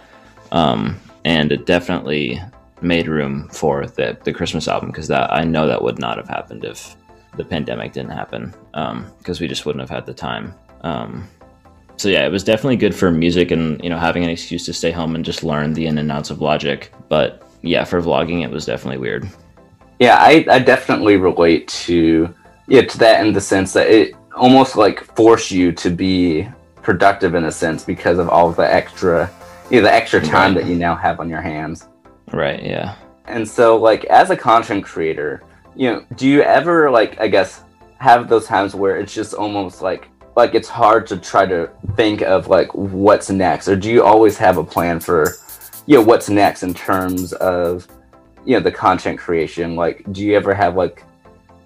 Um, 0.52 1.00
and 1.26 1.52
it 1.52 1.66
definitely 1.66 2.40
made 2.82 3.08
room 3.08 3.50
for 3.50 3.88
the, 3.88 4.18
the 4.24 4.34
Christmas 4.34 4.68
album 4.68 4.90
because 4.90 5.08
that 5.08 5.34
I 5.34 5.44
know 5.44 5.68
that 5.68 5.82
would 5.82 6.00
not 6.00 6.18
have 6.18 6.28
happened 6.28 6.64
if 6.64 6.96
the 7.36 7.44
pandemic 7.44 7.94
didn't 7.94 8.12
happen 8.12 8.54
because 8.72 9.40
um, 9.40 9.42
we 9.42 9.48
just 9.48 9.66
wouldn't 9.66 9.82
have 9.82 9.90
had 9.90 10.06
the 10.06 10.14
time. 10.14 10.54
Um, 10.82 11.28
so 11.98 12.10
yeah, 12.10 12.26
it 12.26 12.32
was 12.32 12.44
definitely 12.44 12.76
good 12.76 12.96
for 12.96 13.12
music 13.12 13.52
and 13.52 13.82
you 13.84 13.90
know 13.90 13.98
having 13.98 14.24
an 14.24 14.30
excuse 14.30 14.66
to 14.66 14.74
stay 14.74 14.92
home 14.92 15.16
and 15.16 15.24
just 15.24 15.44
learn 15.44 15.74
the 15.74 15.86
in 15.86 15.98
and 15.98 16.12
outs 16.12 16.30
of 16.30 16.42
Logic. 16.42 16.92
But 17.10 17.48
yeah, 17.62 17.84
for 17.84 18.02
vlogging, 18.02 18.44
it 18.44 18.50
was 18.50 18.66
definitely 18.66 18.98
weird. 18.98 19.30
Yeah, 20.00 20.18
I, 20.20 20.46
I 20.50 20.60
definitely 20.60 21.18
relate 21.18 21.68
to 21.86 22.34
yeah 22.68 22.82
to 22.82 22.98
that 23.00 23.26
in 23.26 23.34
the 23.34 23.42
sense 23.42 23.74
that 23.74 23.88
it 23.88 24.16
almost 24.36 24.76
like 24.76 25.04
forced 25.16 25.52
you 25.52 25.72
to 25.72 25.90
be 25.90 26.48
productive 26.82 27.36
in 27.36 27.46
a 27.46 27.52
sense 27.52 27.86
because 27.86 28.20
of 28.20 28.30
all 28.30 28.52
the 28.52 28.74
extra 28.74 29.30
you 29.70 29.82
know, 29.82 29.88
the 29.88 29.94
extra 29.94 30.22
time 30.22 30.56
right. 30.56 30.64
that 30.64 30.70
you 30.70 30.78
now 30.78 30.96
have 30.96 31.20
on 31.20 31.30
your 31.30 31.42
hands. 31.42 31.88
Right. 32.32 32.62
Yeah. 32.62 32.96
And 33.26 33.48
so, 33.48 33.78
like, 33.78 34.06
as 34.06 34.30
a 34.30 34.36
content 34.36 34.84
creator, 34.84 35.44
you 35.76 35.90
know, 35.90 36.06
do 36.16 36.28
you 36.28 36.42
ever 36.42 36.92
like 36.92 37.20
I 37.20 37.28
guess 37.28 37.64
have 38.00 38.28
those 38.28 38.46
times 38.46 38.76
where 38.76 38.98
it's 38.98 39.14
just 39.14 39.34
almost 39.34 39.82
like 39.82 40.10
like 40.36 40.56
it's 40.56 40.68
hard 40.68 41.06
to 41.08 41.18
try 41.18 41.46
to 41.46 41.70
think 41.96 42.22
of 42.22 42.48
like 42.48 42.74
what's 42.74 43.30
next 43.30 43.68
or 43.68 43.76
do 43.76 43.90
you 43.90 44.04
always 44.04 44.38
have 44.38 44.58
a 44.58 44.64
plan 44.64 45.00
for 45.00 45.36
you 45.86 45.98
know 45.98 46.04
what's 46.04 46.30
next 46.30 46.64
in 46.64 46.74
terms 46.74 47.34
of 47.34 47.88
you 48.46 48.56
know 48.56 48.60
the 48.60 48.72
content 48.72 49.20
creation 49.20 49.76
like 49.76 50.04
do 50.12 50.24
you 50.24 50.36
ever 50.36 50.54
have 50.54 50.76
like 50.76 51.04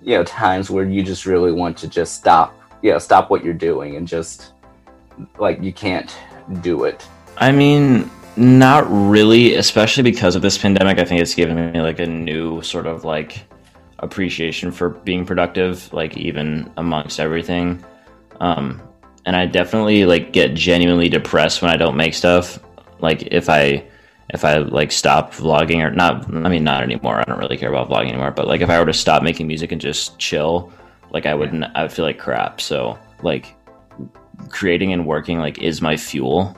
you 0.02 0.16
know 0.16 0.24
times 0.24 0.70
where 0.70 0.86
you 0.86 1.04
just 1.04 1.26
really 1.26 1.52
want 1.52 1.78
to 1.78 1.88
just 1.88 2.16
stop 2.16 2.54
you 2.82 2.92
know 2.92 3.00
stop 3.00 3.30
what 3.30 3.44
you're 3.44 3.54
doing 3.54 3.96
and 3.96 4.08
just 4.08 4.54
like 5.40 5.62
you 5.62 5.74
can't 5.74 6.16
do 6.62 6.84
it? 6.84 7.08
I 7.38 7.52
mean, 7.52 8.10
not 8.36 8.86
really, 8.90 9.56
especially 9.56 10.04
because 10.04 10.36
of 10.36 10.42
this 10.42 10.58
pandemic. 10.58 11.00
I 11.00 11.06
think 11.06 11.22
it's 11.22 11.36
given 11.36 11.72
me 11.72 11.82
like 11.82 12.00
a 12.00 12.06
new 12.06 12.62
sort 12.62 12.88
of 12.88 13.04
like 13.04 13.44
appreciation 14.00 14.72
for 14.72 14.90
being 14.90 15.26
productive, 15.26 15.92
like 15.94 16.18
even 16.18 16.72
amongst 16.78 17.20
everything. 17.20 17.84
Um, 18.40 18.82
and 19.26 19.36
I 19.36 19.46
definitely 19.46 20.06
like 20.06 20.32
get 20.32 20.54
genuinely 20.54 21.10
depressed 21.10 21.62
when 21.62 21.72
I 21.72 21.78
don't 21.78 21.98
make 21.98 22.14
stuff. 22.14 22.60
Like 23.00 23.24
if 23.24 23.50
I 23.50 23.84
if 24.34 24.44
I 24.44 24.58
like 24.58 24.92
stop 24.92 25.34
vlogging 25.34 25.86
or 25.86 25.92
not, 25.92 26.28
I 26.34 26.50
mean 26.50 26.64
not 26.64 26.84
anymore. 26.84 27.20
I 27.20 27.24
don't 27.24 27.40
really 27.40 27.58
care 27.58 27.70
about 27.70 27.90
vlogging 27.90 28.10
anymore. 28.10 28.32
But 28.32 28.48
like 28.48 28.62
if 28.62 28.70
I 28.70 28.80
were 28.80 28.86
to 28.86 28.94
stop 28.94 29.24
making 29.24 29.48
music 29.48 29.72
and 29.72 29.82
just 29.82 30.18
chill, 30.18 30.72
like 31.12 31.26
I 31.26 31.34
wouldn't. 31.34 31.66
I 31.76 31.82
would 31.82 31.92
feel 31.92 32.06
like 32.06 32.20
crap. 32.20 32.62
So 32.62 32.98
like 33.22 33.56
creating 34.50 34.94
and 34.94 35.06
working 35.06 35.40
like 35.40 35.60
is 35.60 35.82
my 35.82 35.98
fuel. 35.98 36.58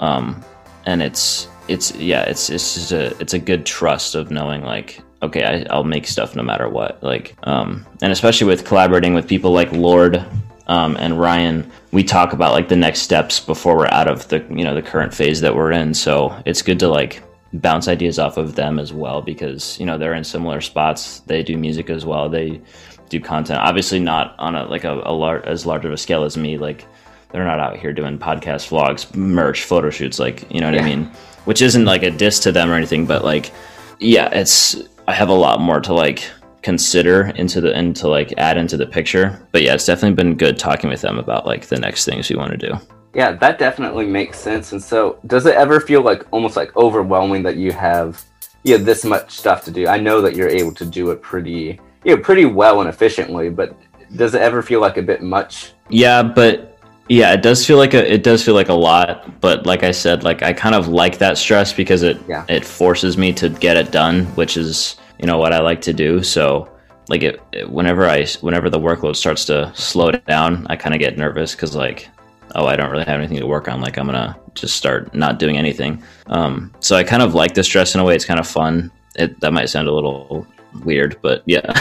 Um, 0.00 0.44
and 0.86 1.02
it's 1.02 1.48
it's 1.68 1.94
yeah 1.96 2.22
it's 2.22 2.50
it's 2.50 2.74
just 2.74 2.92
a 2.92 3.16
it's 3.20 3.34
a 3.34 3.38
good 3.38 3.66
trust 3.66 4.14
of 4.14 4.30
knowing 4.30 4.62
like 4.62 5.02
okay 5.22 5.44
I, 5.44 5.66
i'll 5.70 5.84
make 5.84 6.06
stuff 6.06 6.34
no 6.34 6.42
matter 6.42 6.68
what 6.68 7.02
like 7.02 7.36
um 7.42 7.86
and 8.00 8.10
especially 8.10 8.46
with 8.46 8.64
collaborating 8.64 9.14
with 9.14 9.28
people 9.28 9.52
like 9.52 9.70
lord 9.72 10.24
um, 10.68 10.96
and 10.98 11.18
ryan 11.20 11.70
we 11.90 12.04
talk 12.04 12.32
about 12.32 12.52
like 12.52 12.68
the 12.68 12.76
next 12.76 13.00
steps 13.00 13.40
before 13.40 13.76
we're 13.76 13.86
out 13.86 14.08
of 14.08 14.28
the 14.28 14.44
you 14.50 14.64
know 14.64 14.74
the 14.74 14.82
current 14.82 15.14
phase 15.14 15.40
that 15.40 15.54
we're 15.54 15.72
in. 15.72 15.94
So 15.94 16.40
it's 16.44 16.62
good 16.62 16.78
to 16.80 16.88
like 16.88 17.22
bounce 17.54 17.88
ideas 17.88 18.18
off 18.18 18.36
of 18.36 18.54
them 18.54 18.78
as 18.78 18.92
well 18.92 19.22
because 19.22 19.78
you 19.80 19.86
know 19.86 19.96
they're 19.96 20.14
in 20.14 20.24
similar 20.24 20.60
spots. 20.60 21.20
They 21.20 21.42
do 21.42 21.56
music 21.56 21.90
as 21.90 22.04
well. 22.04 22.28
They 22.28 22.60
do 23.08 23.20
content. 23.20 23.60
Obviously 23.60 24.00
not 24.00 24.34
on 24.38 24.54
a 24.54 24.66
like 24.66 24.84
a, 24.84 25.00
a 25.04 25.12
lar- 25.12 25.44
as 25.46 25.64
large 25.64 25.84
of 25.84 25.92
a 25.92 25.96
scale 25.96 26.24
as 26.24 26.36
me. 26.36 26.58
Like 26.58 26.86
they're 27.30 27.44
not 27.44 27.60
out 27.60 27.76
here 27.76 27.92
doing 27.92 28.18
podcast 28.18 28.68
vlogs, 28.68 29.14
merch, 29.14 29.64
photo 29.64 29.90
shoots, 29.90 30.18
like 30.18 30.50
you 30.52 30.60
know 30.60 30.66
what 30.66 30.74
yeah. 30.74 30.82
I 30.82 30.96
mean. 30.96 31.04
Which 31.44 31.62
isn't 31.62 31.86
like 31.86 32.02
a 32.02 32.10
diss 32.10 32.40
to 32.40 32.52
them 32.52 32.70
or 32.70 32.74
anything, 32.74 33.06
but 33.06 33.24
like, 33.24 33.52
yeah, 34.00 34.28
it's 34.28 34.76
I 35.06 35.14
have 35.14 35.30
a 35.30 35.34
lot 35.34 35.62
more 35.62 35.80
to 35.80 35.94
like 35.94 36.30
consider 36.68 37.28
into 37.36 37.62
the 37.62 37.72
and 37.74 37.96
to 37.96 38.06
like 38.06 38.34
add 38.36 38.58
into 38.58 38.76
the 38.76 38.84
picture. 38.84 39.40
But 39.52 39.62
yeah, 39.62 39.72
it's 39.72 39.86
definitely 39.86 40.16
been 40.22 40.36
good 40.36 40.58
talking 40.58 40.90
with 40.90 41.00
them 41.00 41.18
about 41.18 41.46
like 41.46 41.64
the 41.66 41.78
next 41.78 42.04
things 42.04 42.28
we 42.28 42.36
want 42.36 42.50
to 42.50 42.58
do. 42.58 42.74
Yeah, 43.14 43.32
that 43.36 43.58
definitely 43.58 44.04
makes 44.04 44.38
sense. 44.38 44.72
And 44.72 44.82
so, 44.82 45.18
does 45.26 45.46
it 45.46 45.54
ever 45.54 45.80
feel 45.80 46.02
like 46.02 46.26
almost 46.30 46.56
like 46.56 46.76
overwhelming 46.76 47.42
that 47.44 47.56
you 47.56 47.72
have 47.72 48.22
you 48.64 48.76
yeah 48.76 48.84
this 48.84 49.02
much 49.02 49.30
stuff 49.30 49.64
to 49.64 49.70
do? 49.70 49.88
I 49.88 49.96
know 49.96 50.20
that 50.20 50.36
you're 50.36 50.50
able 50.60 50.74
to 50.74 50.84
do 50.84 51.10
it 51.10 51.22
pretty 51.22 51.80
yeah 52.04 52.16
pretty 52.22 52.44
well 52.44 52.80
and 52.82 52.88
efficiently, 52.90 53.48
but 53.48 53.74
does 54.16 54.34
it 54.34 54.42
ever 54.42 54.60
feel 54.60 54.82
like 54.82 54.98
a 54.98 55.02
bit 55.02 55.22
much? 55.22 55.72
Yeah, 55.88 56.22
but 56.22 56.78
yeah, 57.08 57.32
it 57.32 57.42
does 57.42 57.64
feel 57.64 57.78
like 57.78 57.94
a 57.94 58.12
it 58.12 58.22
does 58.22 58.44
feel 58.44 58.54
like 58.54 58.68
a 58.68 58.80
lot, 58.90 59.40
but 59.40 59.64
like 59.64 59.84
I 59.84 59.92
said, 59.92 60.22
like 60.22 60.42
I 60.42 60.52
kind 60.52 60.74
of 60.74 60.88
like 60.88 61.16
that 61.16 61.38
stress 61.38 61.72
because 61.72 62.02
it 62.02 62.18
yeah. 62.28 62.44
it 62.46 62.62
forces 62.62 63.16
me 63.16 63.32
to 63.40 63.48
get 63.48 63.78
it 63.78 63.90
done, 63.90 64.26
which 64.36 64.58
is 64.58 64.96
you 65.18 65.26
know 65.26 65.38
what 65.38 65.52
I 65.52 65.60
like 65.60 65.80
to 65.82 65.92
do. 65.92 66.22
So 66.22 66.70
like 67.08 67.22
it, 67.22 67.40
it 67.52 67.70
whenever 67.70 68.06
I 68.06 68.26
whenever 68.40 68.70
the 68.70 68.78
workload 68.78 69.16
starts 69.16 69.44
to 69.46 69.72
slow 69.74 70.10
down, 70.10 70.66
I 70.68 70.76
kind 70.76 70.94
of 70.94 71.00
get 71.00 71.16
nervous 71.16 71.54
because 71.54 71.74
like 71.74 72.08
oh 72.54 72.66
I 72.66 72.76
don't 72.76 72.90
really 72.90 73.04
have 73.04 73.18
anything 73.18 73.38
to 73.38 73.46
work 73.46 73.68
on. 73.68 73.80
Like 73.80 73.98
I'm 73.98 74.06
gonna 74.06 74.38
just 74.54 74.76
start 74.76 75.14
not 75.14 75.38
doing 75.38 75.56
anything. 75.56 76.02
Um, 76.26 76.74
so 76.80 76.96
I 76.96 77.04
kind 77.04 77.22
of 77.22 77.34
like 77.34 77.54
the 77.54 77.64
stress 77.64 77.94
in 77.94 78.00
a 78.00 78.04
way. 78.04 78.14
It's 78.14 78.24
kind 78.24 78.40
of 78.40 78.46
fun. 78.46 78.90
It 79.16 79.40
that 79.40 79.52
might 79.52 79.68
sound 79.68 79.88
a 79.88 79.92
little 79.92 80.46
weird, 80.84 81.18
but 81.22 81.42
yeah, 81.46 81.72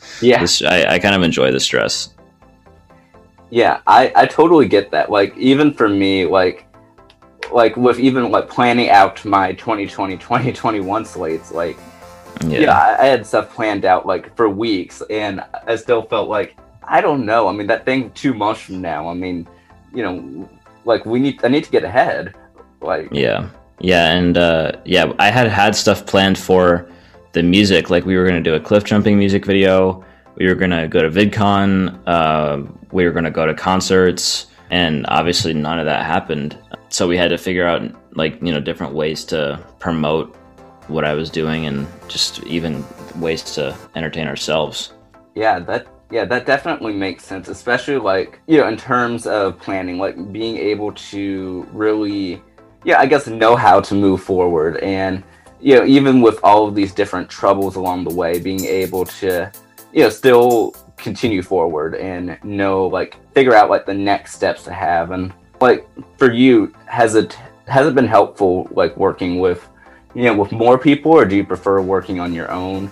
yeah, 0.22 0.46
I, 0.66 0.86
I 0.94 0.98
kind 0.98 1.14
of 1.14 1.22
enjoy 1.22 1.50
the 1.50 1.60
stress. 1.60 2.10
Yeah, 3.50 3.80
I, 3.86 4.12
I 4.16 4.26
totally 4.26 4.66
get 4.66 4.90
that. 4.90 5.10
Like 5.10 5.36
even 5.36 5.72
for 5.72 5.88
me, 5.88 6.26
like 6.26 6.66
like 7.52 7.76
with 7.76 7.98
even 7.98 8.30
like 8.30 8.48
planning 8.48 8.90
out 8.90 9.24
my 9.24 9.52
2020 9.52 10.16
2021 10.16 11.04
slates, 11.04 11.52
like 11.52 11.76
yeah, 12.42 12.58
yeah 12.60 12.78
I, 12.78 13.02
I 13.02 13.06
had 13.06 13.26
stuff 13.26 13.54
planned 13.54 13.84
out 13.84 14.06
like 14.06 14.34
for 14.36 14.48
weeks 14.48 15.02
and 15.10 15.42
I 15.66 15.76
still 15.76 16.02
felt 16.02 16.28
like 16.28 16.56
I 16.82 17.00
don't 17.00 17.24
know. 17.24 17.48
I 17.48 17.52
mean 17.52 17.66
that 17.68 17.84
thing 17.84 18.10
two 18.12 18.34
months 18.34 18.62
from 18.62 18.80
now, 18.80 19.08
I 19.08 19.14
mean, 19.14 19.46
you 19.92 20.02
know, 20.02 20.48
like 20.84 21.06
we 21.06 21.18
need 21.18 21.44
I 21.44 21.48
need 21.48 21.64
to 21.64 21.70
get 21.70 21.84
ahead. 21.84 22.34
Like 22.80 23.08
Yeah. 23.12 23.48
Yeah, 23.80 24.12
and 24.12 24.38
uh 24.38 24.72
yeah, 24.84 25.12
I 25.18 25.30
had 25.30 25.48
had 25.48 25.74
stuff 25.74 26.06
planned 26.06 26.38
for 26.38 26.88
the 27.32 27.42
music. 27.42 27.90
Like 27.90 28.04
we 28.04 28.16
were 28.16 28.26
gonna 28.26 28.40
do 28.40 28.54
a 28.54 28.60
cliff 28.60 28.84
jumping 28.84 29.18
music 29.18 29.44
video. 29.44 30.04
We 30.36 30.46
were 30.46 30.54
gonna 30.54 30.88
go 30.88 31.02
to 31.02 31.10
VidCon. 31.10 32.00
Uh, 32.06 32.62
we 32.94 33.04
were 33.04 33.10
going 33.10 33.24
to 33.24 33.30
go 33.30 33.44
to 33.44 33.52
concerts 33.52 34.46
and 34.70 35.04
obviously 35.08 35.52
none 35.52 35.78
of 35.78 35.84
that 35.84 36.06
happened 36.06 36.56
so 36.88 37.08
we 37.08 37.16
had 37.16 37.28
to 37.28 37.36
figure 37.36 37.66
out 37.66 37.82
like 38.16 38.40
you 38.40 38.52
know 38.52 38.60
different 38.60 38.94
ways 38.94 39.24
to 39.24 39.60
promote 39.80 40.34
what 40.88 41.04
i 41.04 41.14
was 41.14 41.30
doing 41.30 41.66
and 41.66 41.86
just 42.08 42.42
even 42.44 42.84
ways 43.16 43.42
to 43.54 43.76
entertain 43.94 44.26
ourselves. 44.26 44.92
Yeah 45.34 45.58
that 45.60 45.86
yeah 46.10 46.24
that 46.26 46.46
definitely 46.46 46.92
makes 46.92 47.24
sense 47.24 47.48
especially 47.48 47.96
like 47.96 48.40
you 48.46 48.58
know 48.58 48.68
in 48.68 48.76
terms 48.76 49.26
of 49.26 49.58
planning 49.58 49.98
like 49.98 50.32
being 50.32 50.56
able 50.58 50.92
to 50.92 51.66
really 51.72 52.42
yeah 52.84 53.00
i 53.00 53.06
guess 53.06 53.26
know 53.26 53.56
how 53.56 53.80
to 53.80 53.94
move 53.94 54.22
forward. 54.22 54.76
And 54.78 55.22
you 55.60 55.76
know 55.76 55.84
even 55.84 56.20
with 56.20 56.38
all 56.42 56.68
of 56.68 56.74
these 56.74 56.92
different 56.92 57.28
troubles 57.28 57.76
along 57.76 58.04
the 58.04 58.14
way 58.14 58.38
being 58.38 58.64
able 58.64 59.04
to 59.06 59.50
you 59.92 60.02
know 60.02 60.10
still 60.10 60.74
continue 60.96 61.42
forward 61.42 61.94
and 61.96 62.38
know 62.44 62.86
like 62.86 63.16
figure 63.34 63.54
out 63.54 63.70
like 63.70 63.86
the 63.86 63.94
next 63.94 64.34
steps 64.34 64.62
to 64.64 64.72
have. 64.72 65.10
And 65.10 65.32
like 65.60 65.88
for 66.18 66.30
you 66.32 66.74
has 66.86 67.14
it 67.14 67.36
has 67.66 67.86
it 67.86 67.94
been 67.94 68.06
helpful 68.06 68.68
like 68.72 68.96
working 68.96 69.38
with 69.38 69.66
you 70.14 70.22
know 70.24 70.36
with 70.36 70.52
more 70.52 70.78
people 70.78 71.12
or 71.12 71.24
do 71.24 71.36
you 71.36 71.44
prefer 71.44 71.80
working 71.80 72.20
on 72.20 72.32
your 72.32 72.50
own? 72.50 72.90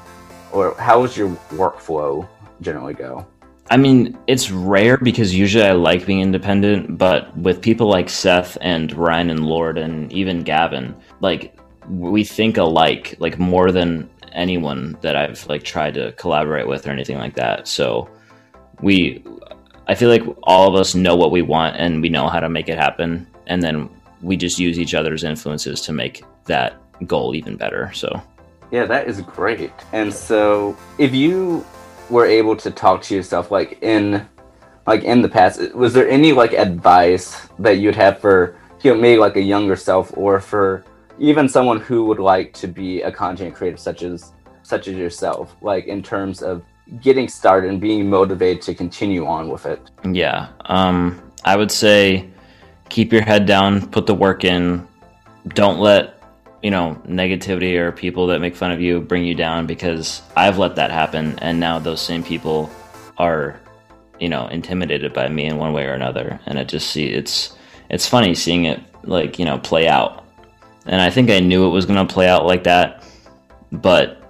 Or 0.52 0.74
how 0.74 1.02
does 1.02 1.16
your 1.16 1.30
workflow 1.50 2.28
generally 2.60 2.94
go? 2.94 3.26
I 3.70 3.76
mean 3.76 4.18
it's 4.26 4.50
rare 4.50 4.98
because 4.98 5.34
usually 5.34 5.64
i 5.64 5.72
like 5.72 6.04
being 6.04 6.20
independent 6.20 6.98
but 6.98 7.34
with 7.36 7.62
people 7.62 7.88
like 7.88 8.10
seth 8.10 8.58
and 8.60 8.92
ryan 8.92 9.30
and 9.30 9.46
lord 9.46 9.78
and 9.78 10.12
even 10.12 10.42
gavin 10.42 10.94
like 11.20 11.56
we 11.88 12.24
think 12.24 12.56
alike 12.56 13.16
like 13.18 13.38
more 13.38 13.72
than 13.72 14.10
anyone 14.32 14.96
that 15.00 15.16
I've 15.16 15.46
like 15.46 15.62
tried 15.62 15.94
to 15.94 16.12
collaborate 16.12 16.66
with 16.66 16.86
or 16.86 16.90
anything 16.90 17.18
like 17.18 17.34
that. 17.34 17.68
So 17.68 18.08
we 18.80 19.24
I 19.88 19.94
feel 19.94 20.08
like 20.08 20.22
all 20.44 20.68
of 20.68 20.74
us 20.74 20.94
know 20.94 21.16
what 21.16 21.32
we 21.32 21.42
want 21.42 21.76
and 21.76 22.00
we 22.00 22.08
know 22.08 22.28
how 22.28 22.40
to 22.40 22.48
make 22.48 22.68
it 22.68 22.78
happen. 22.78 23.26
And 23.46 23.62
then 23.62 23.88
we 24.20 24.36
just 24.36 24.58
use 24.58 24.78
each 24.78 24.94
other's 24.94 25.24
influences 25.24 25.80
to 25.82 25.92
make 25.92 26.24
that 26.44 26.80
goal 27.06 27.34
even 27.34 27.56
better. 27.56 27.92
So 27.92 28.20
yeah, 28.70 28.86
that 28.86 29.06
is 29.06 29.20
great. 29.20 29.72
And 29.92 30.12
so 30.12 30.76
if 30.98 31.14
you 31.14 31.64
were 32.10 32.26
able 32.26 32.56
to 32.56 32.70
talk 32.70 33.02
to 33.02 33.14
yourself 33.14 33.50
like 33.50 33.78
in 33.82 34.26
like 34.86 35.04
in 35.04 35.22
the 35.22 35.28
past, 35.28 35.74
was 35.74 35.92
there 35.92 36.08
any 36.08 36.32
like 36.32 36.52
advice 36.52 37.48
that 37.58 37.78
you'd 37.78 37.94
have 37.94 38.18
for 38.18 38.56
you 38.82 38.92
know 38.92 39.00
maybe 39.00 39.18
like 39.18 39.36
a 39.36 39.40
younger 39.40 39.76
self 39.76 40.16
or 40.16 40.40
for 40.40 40.84
even 41.18 41.48
someone 41.48 41.80
who 41.80 42.04
would 42.04 42.18
like 42.18 42.52
to 42.54 42.66
be 42.66 43.02
a 43.02 43.12
content 43.12 43.54
creator 43.54 43.76
such 43.76 44.02
as 44.02 44.32
such 44.62 44.88
as 44.88 44.94
yourself 44.94 45.54
like 45.62 45.86
in 45.86 46.02
terms 46.02 46.42
of 46.42 46.62
getting 47.00 47.28
started 47.28 47.70
and 47.70 47.80
being 47.80 48.08
motivated 48.08 48.60
to 48.62 48.74
continue 48.74 49.26
on 49.26 49.48
with 49.48 49.66
it 49.66 49.90
yeah 50.04 50.48
um 50.66 51.20
i 51.44 51.56
would 51.56 51.70
say 51.70 52.28
keep 52.88 53.12
your 53.12 53.22
head 53.22 53.46
down 53.46 53.86
put 53.88 54.06
the 54.06 54.14
work 54.14 54.44
in 54.44 54.86
don't 55.50 55.78
let 55.78 56.11
you 56.62 56.70
know 56.70 57.00
negativity 57.06 57.76
or 57.76 57.92
people 57.92 58.26
that 58.26 58.40
make 58.40 58.54
fun 58.54 58.70
of 58.70 58.80
you 58.80 59.00
bring 59.00 59.24
you 59.24 59.34
down 59.34 59.66
because 59.66 60.22
i've 60.36 60.58
let 60.58 60.76
that 60.76 60.90
happen 60.90 61.38
and 61.40 61.58
now 61.58 61.78
those 61.78 62.00
same 62.00 62.22
people 62.22 62.70
are 63.18 63.60
you 64.20 64.28
know 64.28 64.46
intimidated 64.48 65.12
by 65.12 65.28
me 65.28 65.46
in 65.46 65.56
one 65.56 65.72
way 65.72 65.86
or 65.86 65.92
another 65.92 66.38
and 66.46 66.58
it 66.58 66.68
just 66.68 66.90
see 66.90 67.06
it's 67.06 67.56
it's 67.90 68.06
funny 68.08 68.34
seeing 68.34 68.64
it 68.64 68.80
like 69.04 69.38
you 69.38 69.44
know 69.44 69.58
play 69.58 69.88
out 69.88 70.22
and 70.86 71.00
I 71.00 71.10
think 71.10 71.30
I 71.30 71.40
knew 71.40 71.66
it 71.66 71.70
was 71.70 71.86
going 71.86 72.06
to 72.06 72.12
play 72.12 72.28
out 72.28 72.46
like 72.46 72.64
that. 72.64 73.04
But 73.70 74.20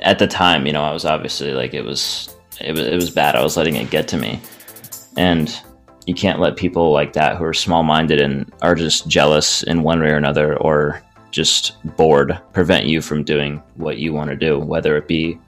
at 0.00 0.18
the 0.18 0.26
time, 0.26 0.66
you 0.66 0.72
know, 0.72 0.82
I 0.82 0.92
was 0.92 1.04
obviously 1.04 1.52
like 1.52 1.74
it 1.74 1.82
was 1.82 2.34
it 2.60 2.72
was 2.72 2.80
it 2.80 2.94
was 2.94 3.10
bad. 3.10 3.36
I 3.36 3.42
was 3.42 3.56
letting 3.56 3.76
it 3.76 3.90
get 3.90 4.08
to 4.08 4.16
me, 4.16 4.40
and 5.16 5.54
you 6.06 6.14
can't 6.14 6.40
let 6.40 6.56
people 6.56 6.90
like 6.90 7.12
that 7.12 7.36
who 7.36 7.44
are 7.44 7.54
small 7.54 7.82
minded 7.82 8.20
and 8.20 8.50
are 8.62 8.74
just 8.74 9.06
jealous 9.08 9.62
in 9.62 9.82
one 9.82 10.00
way 10.00 10.10
or 10.10 10.16
another, 10.16 10.56
or 10.56 11.02
just 11.30 11.76
bored, 11.96 12.38
prevent 12.52 12.86
you 12.86 13.00
from 13.00 13.22
doing 13.22 13.62
what 13.76 13.98
you 13.98 14.12
want 14.12 14.30
to 14.30 14.36
do, 14.36 14.58
whether 14.58 14.96
it 14.96 15.06
be 15.06 15.38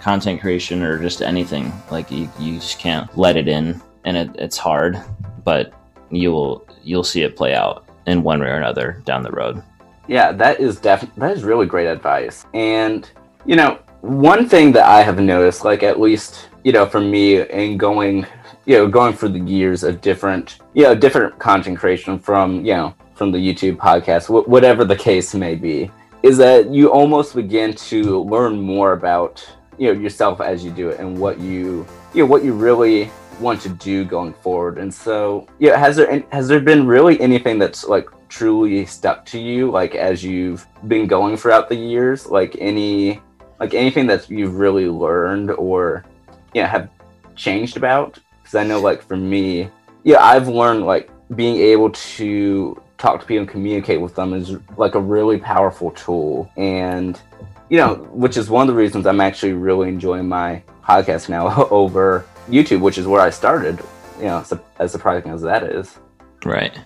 content 0.00 0.40
creation 0.40 0.82
or 0.82 0.98
just 0.98 1.22
anything. 1.22 1.72
Like 1.90 2.10
you, 2.10 2.30
you 2.38 2.54
just 2.54 2.78
can't 2.78 3.16
let 3.16 3.36
it 3.36 3.48
in, 3.48 3.80
and 4.04 4.16
it, 4.16 4.30
it's 4.36 4.58
hard, 4.58 5.00
but 5.44 5.72
you 6.10 6.32
will 6.32 6.66
you'll 6.82 7.04
see 7.04 7.22
it 7.22 7.36
play 7.36 7.54
out 7.54 7.86
in 8.06 8.22
one 8.22 8.40
way 8.40 8.48
or 8.48 8.56
another 8.56 9.02
down 9.04 9.22
the 9.22 9.30
road. 9.30 9.62
Yeah, 10.08 10.32
that 10.32 10.60
is 10.60 10.80
def 10.80 11.04
that 11.16 11.36
is 11.36 11.44
really 11.44 11.66
great 11.66 11.86
advice. 11.86 12.46
And 12.54 13.08
you 13.46 13.56
know, 13.56 13.78
one 14.00 14.48
thing 14.48 14.72
that 14.72 14.86
I 14.86 15.02
have 15.02 15.20
noticed, 15.20 15.64
like 15.64 15.82
at 15.82 16.00
least 16.00 16.48
you 16.64 16.72
know, 16.72 16.86
for 16.86 17.00
me 17.00 17.40
and 17.40 17.78
going, 17.78 18.26
you 18.66 18.76
know, 18.76 18.88
going 18.88 19.14
through 19.14 19.30
the 19.30 19.40
years 19.40 19.82
of 19.82 20.00
different, 20.00 20.58
you 20.74 20.82
know, 20.82 20.94
different 20.94 21.38
content 21.38 21.78
creation 21.78 22.18
from, 22.18 22.64
you 22.64 22.74
know, 22.74 22.94
from 23.20 23.30
the 23.30 23.38
YouTube 23.38 23.76
podcast, 23.76 24.28
wh- 24.28 24.48
whatever 24.48 24.82
the 24.82 24.96
case 24.96 25.34
may 25.34 25.54
be, 25.54 25.90
is 26.22 26.38
that 26.38 26.70
you 26.70 26.90
almost 26.90 27.34
begin 27.34 27.74
to 27.74 28.22
learn 28.22 28.58
more 28.58 28.94
about, 28.94 29.46
you 29.76 29.92
know, 29.92 30.00
yourself 30.00 30.40
as 30.40 30.64
you 30.64 30.70
do 30.70 30.88
it 30.88 30.98
and 30.98 31.18
what 31.18 31.38
you, 31.38 31.86
you 32.14 32.22
know, 32.22 32.24
what 32.24 32.42
you 32.42 32.54
really 32.54 33.10
want 33.38 33.60
to 33.60 33.68
do 33.68 34.06
going 34.06 34.32
forward. 34.32 34.78
And 34.78 34.92
so, 34.92 35.46
yeah, 35.58 35.76
has 35.76 35.96
there 35.96 36.24
has 36.32 36.48
there 36.48 36.60
been 36.60 36.86
really 36.86 37.20
anything 37.20 37.58
that's 37.58 37.84
like 37.84 38.08
truly 38.30 38.86
stuck 38.86 39.26
to 39.26 39.38
you, 39.38 39.70
like 39.70 39.94
as 39.94 40.24
you've 40.24 40.66
been 40.88 41.06
going 41.06 41.36
throughout 41.36 41.68
the 41.68 41.76
years, 41.76 42.24
like 42.24 42.56
any 42.58 43.20
like 43.58 43.74
anything 43.74 44.06
that 44.06 44.30
you've 44.30 44.54
really 44.54 44.86
learned 44.86 45.50
or 45.50 46.06
yeah 46.54 46.66
have 46.66 46.88
changed 47.36 47.76
about 47.76 48.18
because 48.38 48.54
i 48.54 48.64
know 48.64 48.80
like 48.80 49.02
for 49.02 49.16
me 49.16 49.70
yeah 50.02 50.20
i've 50.24 50.48
learned 50.48 50.84
like 50.84 51.10
being 51.36 51.56
able 51.56 51.90
to 51.90 52.82
talk 53.00 53.20
to 53.20 53.26
people 53.26 53.40
and 53.40 53.48
communicate 53.48 54.00
with 54.00 54.14
them 54.14 54.34
is 54.34 54.56
like 54.76 54.94
a 54.94 55.00
really 55.00 55.38
powerful 55.38 55.90
tool. 55.92 56.50
And 56.56 57.20
you 57.70 57.76
know 57.76 57.94
which 58.10 58.36
is 58.36 58.50
one 58.50 58.68
of 58.68 58.74
the 58.74 58.78
reasons 58.78 59.06
i'm 59.06 59.20
actually 59.20 59.52
really 59.52 59.88
enjoying 59.88 60.28
my 60.28 60.62
podcast 60.84 61.28
now 61.28 61.66
over 61.70 62.26
youtube 62.48 62.80
which 62.80 62.98
is 62.98 63.06
where 63.06 63.20
i 63.20 63.30
started 63.30 63.80
you 64.18 64.24
know 64.24 64.44
as 64.78 64.92
surprising 64.92 65.30
as 65.30 65.40
that 65.40 65.62
is. 65.62 65.98
Right. 66.44 66.78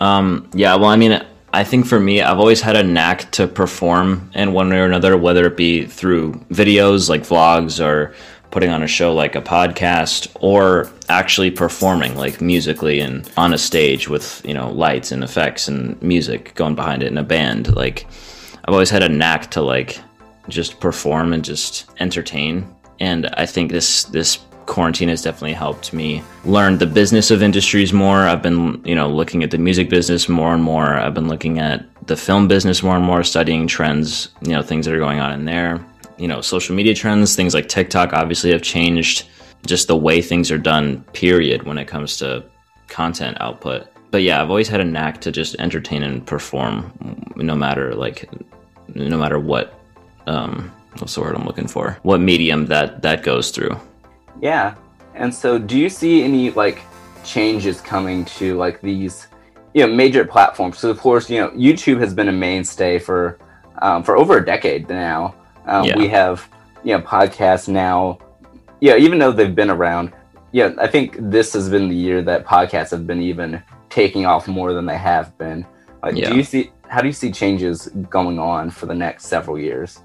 Um 0.00 0.50
yeah 0.52 0.74
well 0.74 0.90
i 0.90 0.96
mean 0.96 1.24
I 1.54 1.62
think 1.62 1.86
for 1.86 2.00
me, 2.00 2.20
I've 2.20 2.40
always 2.40 2.60
had 2.60 2.74
a 2.74 2.82
knack 2.82 3.30
to 3.30 3.46
perform 3.46 4.28
in 4.34 4.52
one 4.52 4.70
way 4.70 4.80
or 4.80 4.86
another, 4.86 5.16
whether 5.16 5.46
it 5.46 5.56
be 5.56 5.86
through 5.86 6.32
videos 6.50 7.08
like 7.08 7.22
vlogs 7.22 7.78
or 7.78 8.12
putting 8.54 8.70
on 8.70 8.84
a 8.84 8.86
show 8.86 9.12
like 9.12 9.34
a 9.34 9.42
podcast 9.42 10.28
or 10.40 10.88
actually 11.08 11.50
performing 11.50 12.14
like 12.14 12.40
musically 12.40 13.00
and 13.00 13.28
on 13.36 13.52
a 13.52 13.58
stage 13.58 14.08
with, 14.08 14.40
you 14.44 14.54
know, 14.54 14.70
lights 14.70 15.10
and 15.10 15.24
effects 15.24 15.66
and 15.66 16.00
music 16.00 16.54
going 16.54 16.76
behind 16.76 17.02
it 17.02 17.08
in 17.08 17.18
a 17.18 17.22
band. 17.24 17.74
Like 17.74 18.06
I've 18.64 18.72
always 18.72 18.90
had 18.90 19.02
a 19.02 19.08
knack 19.08 19.50
to 19.50 19.60
like 19.60 20.00
just 20.48 20.78
perform 20.78 21.32
and 21.32 21.44
just 21.44 21.90
entertain. 21.98 22.72
And 23.00 23.26
I 23.36 23.44
think 23.44 23.72
this 23.72 24.04
this 24.04 24.38
quarantine 24.66 25.08
has 25.08 25.20
definitely 25.20 25.52
helped 25.52 25.92
me 25.92 26.22
learn 26.44 26.78
the 26.78 26.86
business 26.86 27.32
of 27.32 27.42
industries 27.42 27.92
more. 27.92 28.20
I've 28.20 28.40
been, 28.40 28.80
you 28.84 28.94
know, 28.94 29.08
looking 29.08 29.42
at 29.42 29.50
the 29.50 29.58
music 29.58 29.90
business 29.90 30.28
more 30.28 30.54
and 30.54 30.62
more. 30.62 30.94
I've 30.94 31.12
been 31.12 31.28
looking 31.28 31.58
at 31.58 31.84
the 32.06 32.16
film 32.16 32.46
business 32.46 32.84
more 32.84 32.94
and 32.94 33.04
more, 33.04 33.24
studying 33.24 33.66
trends, 33.66 34.28
you 34.42 34.52
know, 34.52 34.62
things 34.62 34.86
that 34.86 34.94
are 34.94 35.00
going 35.00 35.18
on 35.18 35.32
in 35.32 35.44
there. 35.44 35.84
You 36.16 36.28
know, 36.28 36.40
social 36.40 36.74
media 36.74 36.94
trends, 36.94 37.34
things 37.34 37.54
like 37.54 37.68
TikTok 37.68 38.12
obviously 38.12 38.52
have 38.52 38.62
changed 38.62 39.28
just 39.66 39.88
the 39.88 39.96
way 39.96 40.20
things 40.20 40.50
are 40.50 40.58
done, 40.58 41.02
period, 41.12 41.62
when 41.62 41.78
it 41.78 41.86
comes 41.86 42.16
to 42.18 42.44
content 42.88 43.36
output. 43.40 43.88
But 44.10 44.22
yeah, 44.22 44.40
I've 44.40 44.50
always 44.50 44.68
had 44.68 44.80
a 44.80 44.84
knack 44.84 45.20
to 45.22 45.32
just 45.32 45.56
entertain 45.58 46.02
and 46.02 46.24
perform 46.24 46.92
no 47.36 47.56
matter 47.56 47.94
like 47.94 48.28
no 48.94 49.18
matter 49.18 49.40
what 49.40 49.80
um 50.26 50.72
what's 50.98 51.16
the 51.16 51.20
word 51.20 51.34
I'm 51.34 51.44
looking 51.44 51.66
for? 51.66 51.98
What 52.02 52.20
medium 52.20 52.66
that 52.66 53.02
that 53.02 53.22
goes 53.22 53.50
through. 53.50 53.76
Yeah. 54.40 54.74
And 55.14 55.34
so 55.34 55.58
do 55.58 55.78
you 55.78 55.88
see 55.88 56.22
any 56.22 56.50
like 56.50 56.82
changes 57.24 57.80
coming 57.80 58.24
to 58.26 58.56
like 58.56 58.80
these 58.80 59.26
you 59.72 59.86
know 59.86 59.92
major 59.92 60.24
platforms? 60.24 60.78
So 60.78 60.90
of 60.90 60.98
course, 61.00 61.28
you 61.28 61.40
know, 61.40 61.50
YouTube 61.50 61.98
has 62.00 62.14
been 62.14 62.28
a 62.28 62.32
mainstay 62.32 62.98
for 62.98 63.38
um, 63.82 64.04
for 64.04 64.16
over 64.16 64.38
a 64.38 64.44
decade 64.44 64.88
now. 64.88 65.34
Um, 65.66 65.84
yeah. 65.84 65.98
We 65.98 66.08
have 66.08 66.48
you 66.82 66.96
know 66.96 67.02
podcasts 67.02 67.68
now. 67.68 68.18
Yeah, 68.80 68.96
even 68.96 69.18
though 69.18 69.32
they've 69.32 69.54
been 69.54 69.70
around, 69.70 70.12
yeah, 70.52 70.72
I 70.78 70.86
think 70.86 71.16
this 71.18 71.52
has 71.54 71.68
been 71.68 71.88
the 71.88 71.96
year 71.96 72.22
that 72.22 72.44
podcasts 72.44 72.90
have 72.90 73.06
been 73.06 73.22
even 73.22 73.62
taking 73.88 74.26
off 74.26 74.46
more 74.46 74.72
than 74.72 74.86
they 74.86 74.98
have 74.98 75.36
been. 75.38 75.64
Like, 76.02 76.16
yeah. 76.16 76.28
do 76.28 76.36
you 76.36 76.44
see 76.44 76.70
how 76.88 77.00
do 77.00 77.06
you 77.06 77.12
see 77.12 77.32
changes 77.32 77.88
going 78.10 78.38
on 78.38 78.70
for 78.70 78.86
the 78.86 78.94
next 78.94 79.26
several 79.26 79.58
years? 79.58 80.00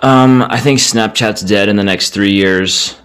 Um, 0.00 0.42
I 0.42 0.58
think 0.58 0.78
Snapchat's 0.78 1.42
dead 1.42 1.68
in 1.68 1.76
the 1.76 1.84
next 1.84 2.10
three 2.10 2.32
years. 2.32 2.98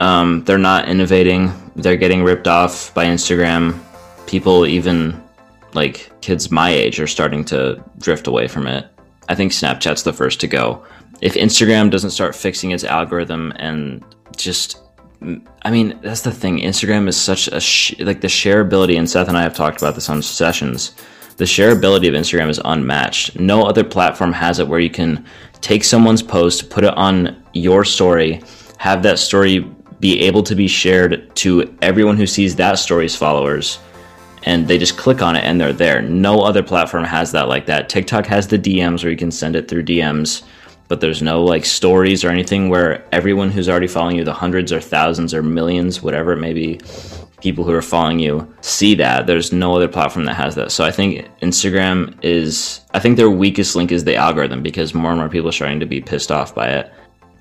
Um, 0.00 0.44
they're 0.44 0.58
not 0.58 0.88
innovating. 0.88 1.52
They're 1.74 1.96
getting 1.96 2.22
ripped 2.22 2.46
off 2.46 2.92
by 2.94 3.06
Instagram. 3.06 3.78
People, 4.26 4.66
even 4.66 5.22
like 5.74 6.10
kids 6.20 6.50
my 6.50 6.70
age, 6.70 7.00
are 7.00 7.06
starting 7.06 7.44
to 7.46 7.82
drift 7.98 8.26
away 8.26 8.46
from 8.48 8.66
it. 8.66 8.86
I 9.28 9.34
think 9.34 9.52
Snapchat's 9.52 10.02
the 10.02 10.12
first 10.12 10.40
to 10.40 10.46
go. 10.46 10.84
If 11.20 11.34
Instagram 11.34 11.90
doesn't 11.90 12.10
start 12.10 12.34
fixing 12.34 12.70
its 12.72 12.84
algorithm 12.84 13.52
and 13.56 14.04
just 14.36 14.82
I 15.62 15.70
mean, 15.70 15.98
that's 16.02 16.20
the 16.20 16.30
thing. 16.30 16.58
Instagram 16.58 17.08
is 17.08 17.16
such 17.16 17.48
a 17.48 17.58
sh- 17.58 17.98
like 18.00 18.20
the 18.20 18.28
shareability, 18.28 18.98
and 18.98 19.08
Seth 19.08 19.28
and 19.28 19.36
I 19.36 19.42
have 19.42 19.54
talked 19.54 19.80
about 19.80 19.94
this 19.94 20.10
on 20.10 20.20
sessions. 20.20 20.94
The 21.38 21.44
shareability 21.44 22.08
of 22.08 22.14
Instagram 22.14 22.48
is 22.48 22.60
unmatched. 22.64 23.40
No 23.40 23.62
other 23.62 23.82
platform 23.82 24.32
has 24.34 24.58
it 24.58 24.68
where 24.68 24.78
you 24.80 24.90
can 24.90 25.24
take 25.62 25.84
someone's 25.84 26.22
post, 26.22 26.70
put 26.70 26.84
it 26.84 26.94
on 26.96 27.42
your 27.54 27.84
story, 27.84 28.42
have 28.78 29.02
that 29.02 29.18
story 29.18 29.60
be 30.00 30.20
able 30.20 30.42
to 30.42 30.54
be 30.54 30.68
shared 30.68 31.34
to 31.36 31.76
everyone 31.80 32.16
who 32.16 32.26
sees 32.26 32.54
that 32.56 32.78
story's 32.78 33.16
followers 33.16 33.78
and 34.46 34.68
they 34.68 34.78
just 34.78 34.96
click 34.96 35.22
on 35.22 35.34
it 35.36 35.44
and 35.44 35.60
they're 35.60 35.72
there. 35.72 36.00
No 36.00 36.40
other 36.40 36.62
platform 36.62 37.04
has 37.04 37.32
that 37.32 37.48
like 37.48 37.66
that. 37.66 37.88
TikTok 37.88 38.26
has 38.26 38.46
the 38.46 38.58
DMs 38.58 39.02
where 39.02 39.10
you 39.10 39.16
can 39.16 39.32
send 39.32 39.56
it 39.56 39.68
through 39.68 39.84
DMs, 39.84 40.44
but 40.88 41.00
there's 41.00 41.22
no 41.22 41.44
like 41.44 41.64
stories 41.64 42.24
or 42.24 42.30
anything 42.30 42.68
where 42.68 43.04
everyone 43.12 43.50
who's 43.50 43.68
already 43.68 43.86
following 43.86 44.16
you, 44.16 44.24
the 44.24 44.32
hundreds 44.32 44.72
or 44.72 44.80
thousands 44.80 45.34
or 45.34 45.42
millions, 45.42 46.02
whatever 46.02 46.32
it 46.32 46.38
may 46.38 46.52
be, 46.52 46.80
people 47.40 47.64
who 47.64 47.72
are 47.72 47.82
following 47.82 48.18
you 48.18 48.52
see 48.60 48.94
that. 48.94 49.26
There's 49.26 49.52
no 49.52 49.74
other 49.74 49.88
platform 49.88 50.24
that 50.26 50.34
has 50.34 50.54
that. 50.54 50.72
So 50.72 50.84
I 50.84 50.90
think 50.90 51.28
Instagram 51.40 52.16
is, 52.22 52.80
I 52.94 52.98
think 52.98 53.16
their 53.16 53.30
weakest 53.30 53.76
link 53.76 53.92
is 53.92 54.04
the 54.04 54.16
algorithm 54.16 54.62
because 54.62 54.94
more 54.94 55.10
and 55.10 55.18
more 55.18 55.28
people 55.28 55.48
are 55.48 55.52
starting 55.52 55.80
to 55.80 55.86
be 55.86 56.00
pissed 56.00 56.30
off 56.30 56.54
by 56.54 56.68
it. 56.68 56.92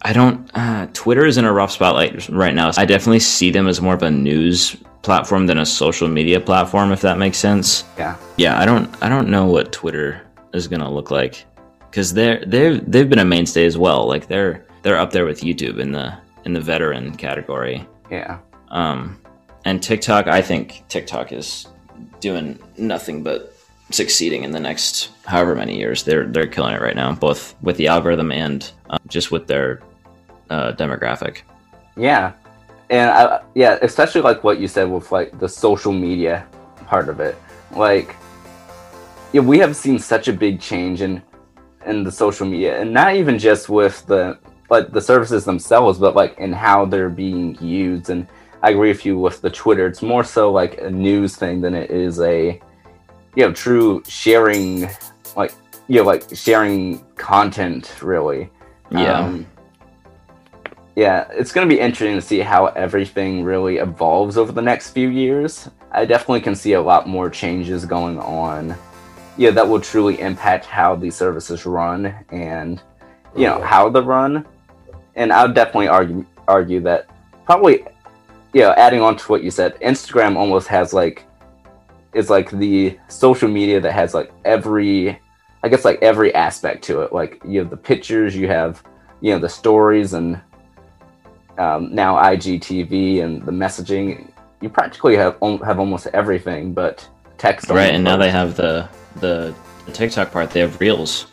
I 0.01 0.13
don't. 0.13 0.49
Uh, 0.53 0.87
Twitter 0.93 1.25
is 1.25 1.37
in 1.37 1.45
a 1.45 1.51
rough 1.53 1.71
spotlight 1.71 2.29
right 2.29 2.53
now. 2.53 2.71
I 2.77 2.85
definitely 2.85 3.21
see 3.21 3.49
them 3.49 3.67
as 3.67 3.81
more 3.81 3.95
of 3.95 4.03
a 4.03 4.11
news 4.11 4.75
platform 5.01 5.47
than 5.47 5.57
a 5.57 5.65
social 5.65 6.07
media 6.07 6.39
platform, 6.39 6.91
if 6.91 7.01
that 7.01 7.17
makes 7.17 7.39
sense. 7.39 7.83
Yeah. 7.97 8.15
Yeah. 8.37 8.59
I 8.59 8.65
don't. 8.65 8.95
I 9.01 9.09
don't 9.09 9.29
know 9.29 9.47
what 9.47 9.71
Twitter 9.71 10.21
is 10.53 10.67
gonna 10.67 10.91
look 10.91 11.09
like 11.09 11.45
because 11.95 12.13
they're 12.13 12.43
they've 12.45 12.83
they've 12.91 13.09
been 13.09 13.19
a 13.19 13.25
mainstay 13.25 13.65
as 13.65 13.77
well. 13.77 14.05
Like 14.05 14.27
they're 14.27 14.65
they're 14.81 14.97
up 14.97 15.11
there 15.11 15.25
with 15.25 15.39
YouTube 15.39 15.79
in 15.79 15.93
the 15.93 16.13
in 16.43 16.51
the 16.51 16.59
veteran 16.59 17.15
category. 17.15 17.87
Yeah. 18.11 18.39
Um, 18.67 19.17
and 19.63 19.81
TikTok, 19.81 20.27
I 20.27 20.41
think 20.41 20.83
TikTok 20.89 21.31
is 21.31 21.67
doing 22.19 22.59
nothing 22.77 23.23
but 23.23 23.55
succeeding 23.91 24.43
in 24.43 24.51
the 24.51 24.59
next 24.59 25.09
however 25.25 25.55
many 25.55 25.77
years. 25.77 26.03
They're 26.03 26.27
they're 26.27 26.47
killing 26.47 26.75
it 26.75 26.81
right 26.81 26.97
now, 26.97 27.13
both 27.13 27.55
with 27.61 27.77
the 27.77 27.87
algorithm 27.87 28.29
and 28.29 28.69
um, 28.89 28.99
just 29.07 29.31
with 29.31 29.47
their 29.47 29.81
uh, 30.49 30.73
demographic. 30.73 31.43
Yeah, 31.95 32.33
and 32.89 33.09
I, 33.09 33.41
yeah, 33.53 33.79
especially 33.81 34.19
like 34.19 34.43
what 34.43 34.59
you 34.59 34.67
said 34.67 34.91
with 34.91 35.13
like 35.13 35.39
the 35.39 35.47
social 35.47 35.93
media 35.93 36.45
part 36.87 37.07
of 37.07 37.21
it. 37.21 37.37
Like, 37.71 38.17
yeah, 39.31 39.39
we 39.39 39.59
have 39.59 39.77
seen 39.77 39.97
such 39.97 40.27
a 40.27 40.33
big 40.33 40.59
change 40.59 41.01
in 41.01 41.21
in 41.85 42.03
the 42.03 42.11
social 42.11 42.45
media, 42.45 42.79
and 42.79 42.93
not 42.93 43.15
even 43.15 43.39
just 43.39 43.69
with 43.69 44.05
the 44.05 44.37
like 44.69 44.91
the 44.91 45.01
services 45.01 45.45
themselves, 45.45 45.99
but 45.99 46.15
like 46.15 46.37
in 46.37 46.51
how 46.51 46.85
they're 46.85 47.09
being 47.09 47.55
used. 47.61 48.09
And 48.09 48.27
I 48.63 48.71
agree 48.71 48.89
with 48.89 49.05
you 49.05 49.17
with 49.17 49.41
the 49.41 49.49
Twitter. 49.49 49.87
It's 49.87 50.01
more 50.01 50.23
so 50.23 50.51
like 50.51 50.81
a 50.81 50.89
news 50.89 51.35
thing 51.35 51.61
than 51.61 51.75
it 51.75 51.91
is 51.91 52.19
a 52.19 52.59
you 53.35 53.45
know 53.45 53.53
true 53.53 54.03
sharing, 54.07 54.89
like 55.35 55.53
you 55.87 55.99
know 55.99 56.03
like 56.03 56.23
sharing 56.33 57.05
content 57.15 58.01
really. 58.01 58.49
Yeah. 58.91 59.19
Um, 59.19 59.47
yeah, 60.95 61.27
it's 61.31 61.51
going 61.51 61.67
to 61.67 61.75
be 61.75 61.79
interesting 61.79 62.15
to 62.15 62.21
see 62.21 62.39
how 62.39 62.67
everything 62.67 63.43
really 63.43 63.77
evolves 63.77 64.37
over 64.37 64.53
the 64.53 64.61
next 64.61 64.91
few 64.91 65.09
years. 65.09 65.69
I 65.91 66.05
definitely 66.05 66.39
can 66.41 66.55
see 66.55 66.73
a 66.73 66.81
lot 66.81 67.07
more 67.07 67.29
changes 67.29 67.85
going 67.85 68.17
on. 68.17 68.75
Yeah, 69.37 69.51
that 69.51 69.67
will 69.67 69.81
truly 69.81 70.19
impact 70.19 70.65
how 70.65 70.95
these 70.95 71.15
services 71.15 71.65
run 71.65 72.13
and 72.29 72.81
you 73.35 73.45
know 73.45 73.61
how 73.61 73.89
they 73.89 73.99
run. 73.99 74.45
And 75.15 75.33
I 75.33 75.45
would 75.45 75.55
definitely 75.55 75.89
argue 75.89 76.25
argue 76.47 76.79
that 76.81 77.09
probably 77.45 77.85
you 78.55 78.61
know, 78.61 78.71
adding 78.77 79.01
on 79.01 79.17
to 79.17 79.27
what 79.27 79.43
you 79.43 79.51
said, 79.51 79.77
Instagram 79.81 80.37
almost 80.37 80.69
has 80.69 80.93
like 80.93 81.25
is 82.13 82.29
like 82.29 82.49
the 82.51 82.97
social 83.09 83.49
media 83.49 83.81
that 83.81 83.91
has 83.91 84.13
like 84.13 84.31
every 84.45 85.19
I 85.61 85.67
guess 85.67 85.83
like 85.83 86.01
every 86.01 86.33
aspect 86.33 86.81
to 86.85 87.01
it. 87.01 87.11
Like 87.11 87.41
you 87.45 87.59
have 87.59 87.69
the 87.69 87.75
pictures, 87.75 88.33
you 88.33 88.47
have 88.47 88.81
you 89.19 89.33
know 89.33 89.39
the 89.39 89.49
stories 89.49 90.13
and 90.13 90.39
um, 91.57 91.93
now 91.93 92.15
IGTV 92.15 93.23
and 93.23 93.45
the 93.45 93.51
messaging, 93.51 94.31
you 94.61 94.69
practically 94.69 95.17
have 95.17 95.37
have 95.41 95.79
almost 95.79 96.07
everything 96.13 96.73
but 96.73 97.05
text. 97.37 97.69
Right, 97.69 97.93
and 97.93 98.03
now 98.03 98.17
they 98.17 98.31
have 98.31 98.55
the, 98.55 98.89
the 99.17 99.53
the 99.85 99.91
TikTok 99.91 100.31
part. 100.31 100.51
They 100.51 100.61
have 100.61 100.79
Reels. 100.79 101.27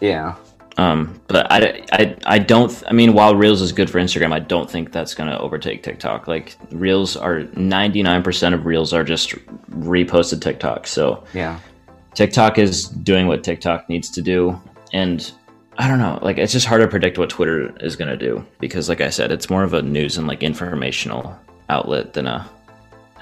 Yeah, 0.00 0.34
Um, 0.78 1.20
but 1.28 1.50
I, 1.52 1.84
I, 1.92 2.16
I 2.26 2.38
don't. 2.38 2.82
I 2.88 2.92
mean, 2.92 3.12
while 3.12 3.36
Reels 3.36 3.60
is 3.62 3.70
good 3.70 3.88
for 3.88 3.98
Instagram, 4.00 4.32
I 4.32 4.40
don't 4.40 4.68
think 4.68 4.90
that's 4.90 5.14
going 5.14 5.30
to 5.30 5.38
overtake 5.38 5.82
TikTok. 5.82 6.26
Like 6.26 6.56
Reels 6.70 7.16
are 7.16 7.42
ninety 7.54 8.02
nine 8.02 8.22
percent 8.22 8.54
of 8.54 8.66
Reels 8.66 8.92
are 8.92 9.04
just 9.04 9.30
reposted 9.70 10.40
TikTok. 10.40 10.86
So 10.86 11.22
Yeah. 11.34 11.58
TikTok 12.14 12.58
is 12.58 12.88
doing 12.88 13.26
what 13.26 13.42
TikTok 13.44 13.88
needs 13.88 14.10
to 14.10 14.22
do, 14.22 14.60
and 14.92 15.30
I 15.78 15.86
don't 15.88 15.98
know. 15.98 16.18
Like 16.20 16.36
it's 16.38 16.52
just 16.52 16.66
hard 16.66 16.82
to 16.82 16.88
predict 16.88 17.16
what 17.16 17.30
Twitter 17.30 17.72
is 17.80 17.94
going 17.96 18.10
to 18.10 18.16
do 18.16 18.44
because, 18.58 18.88
like 18.88 19.00
I 19.00 19.08
said, 19.10 19.30
it's 19.30 19.48
more 19.48 19.62
of 19.62 19.72
a 19.74 19.82
news 19.82 20.18
and 20.18 20.26
like 20.26 20.42
informational 20.42 21.38
outlet 21.68 22.12
than 22.14 22.26
a 22.26 22.48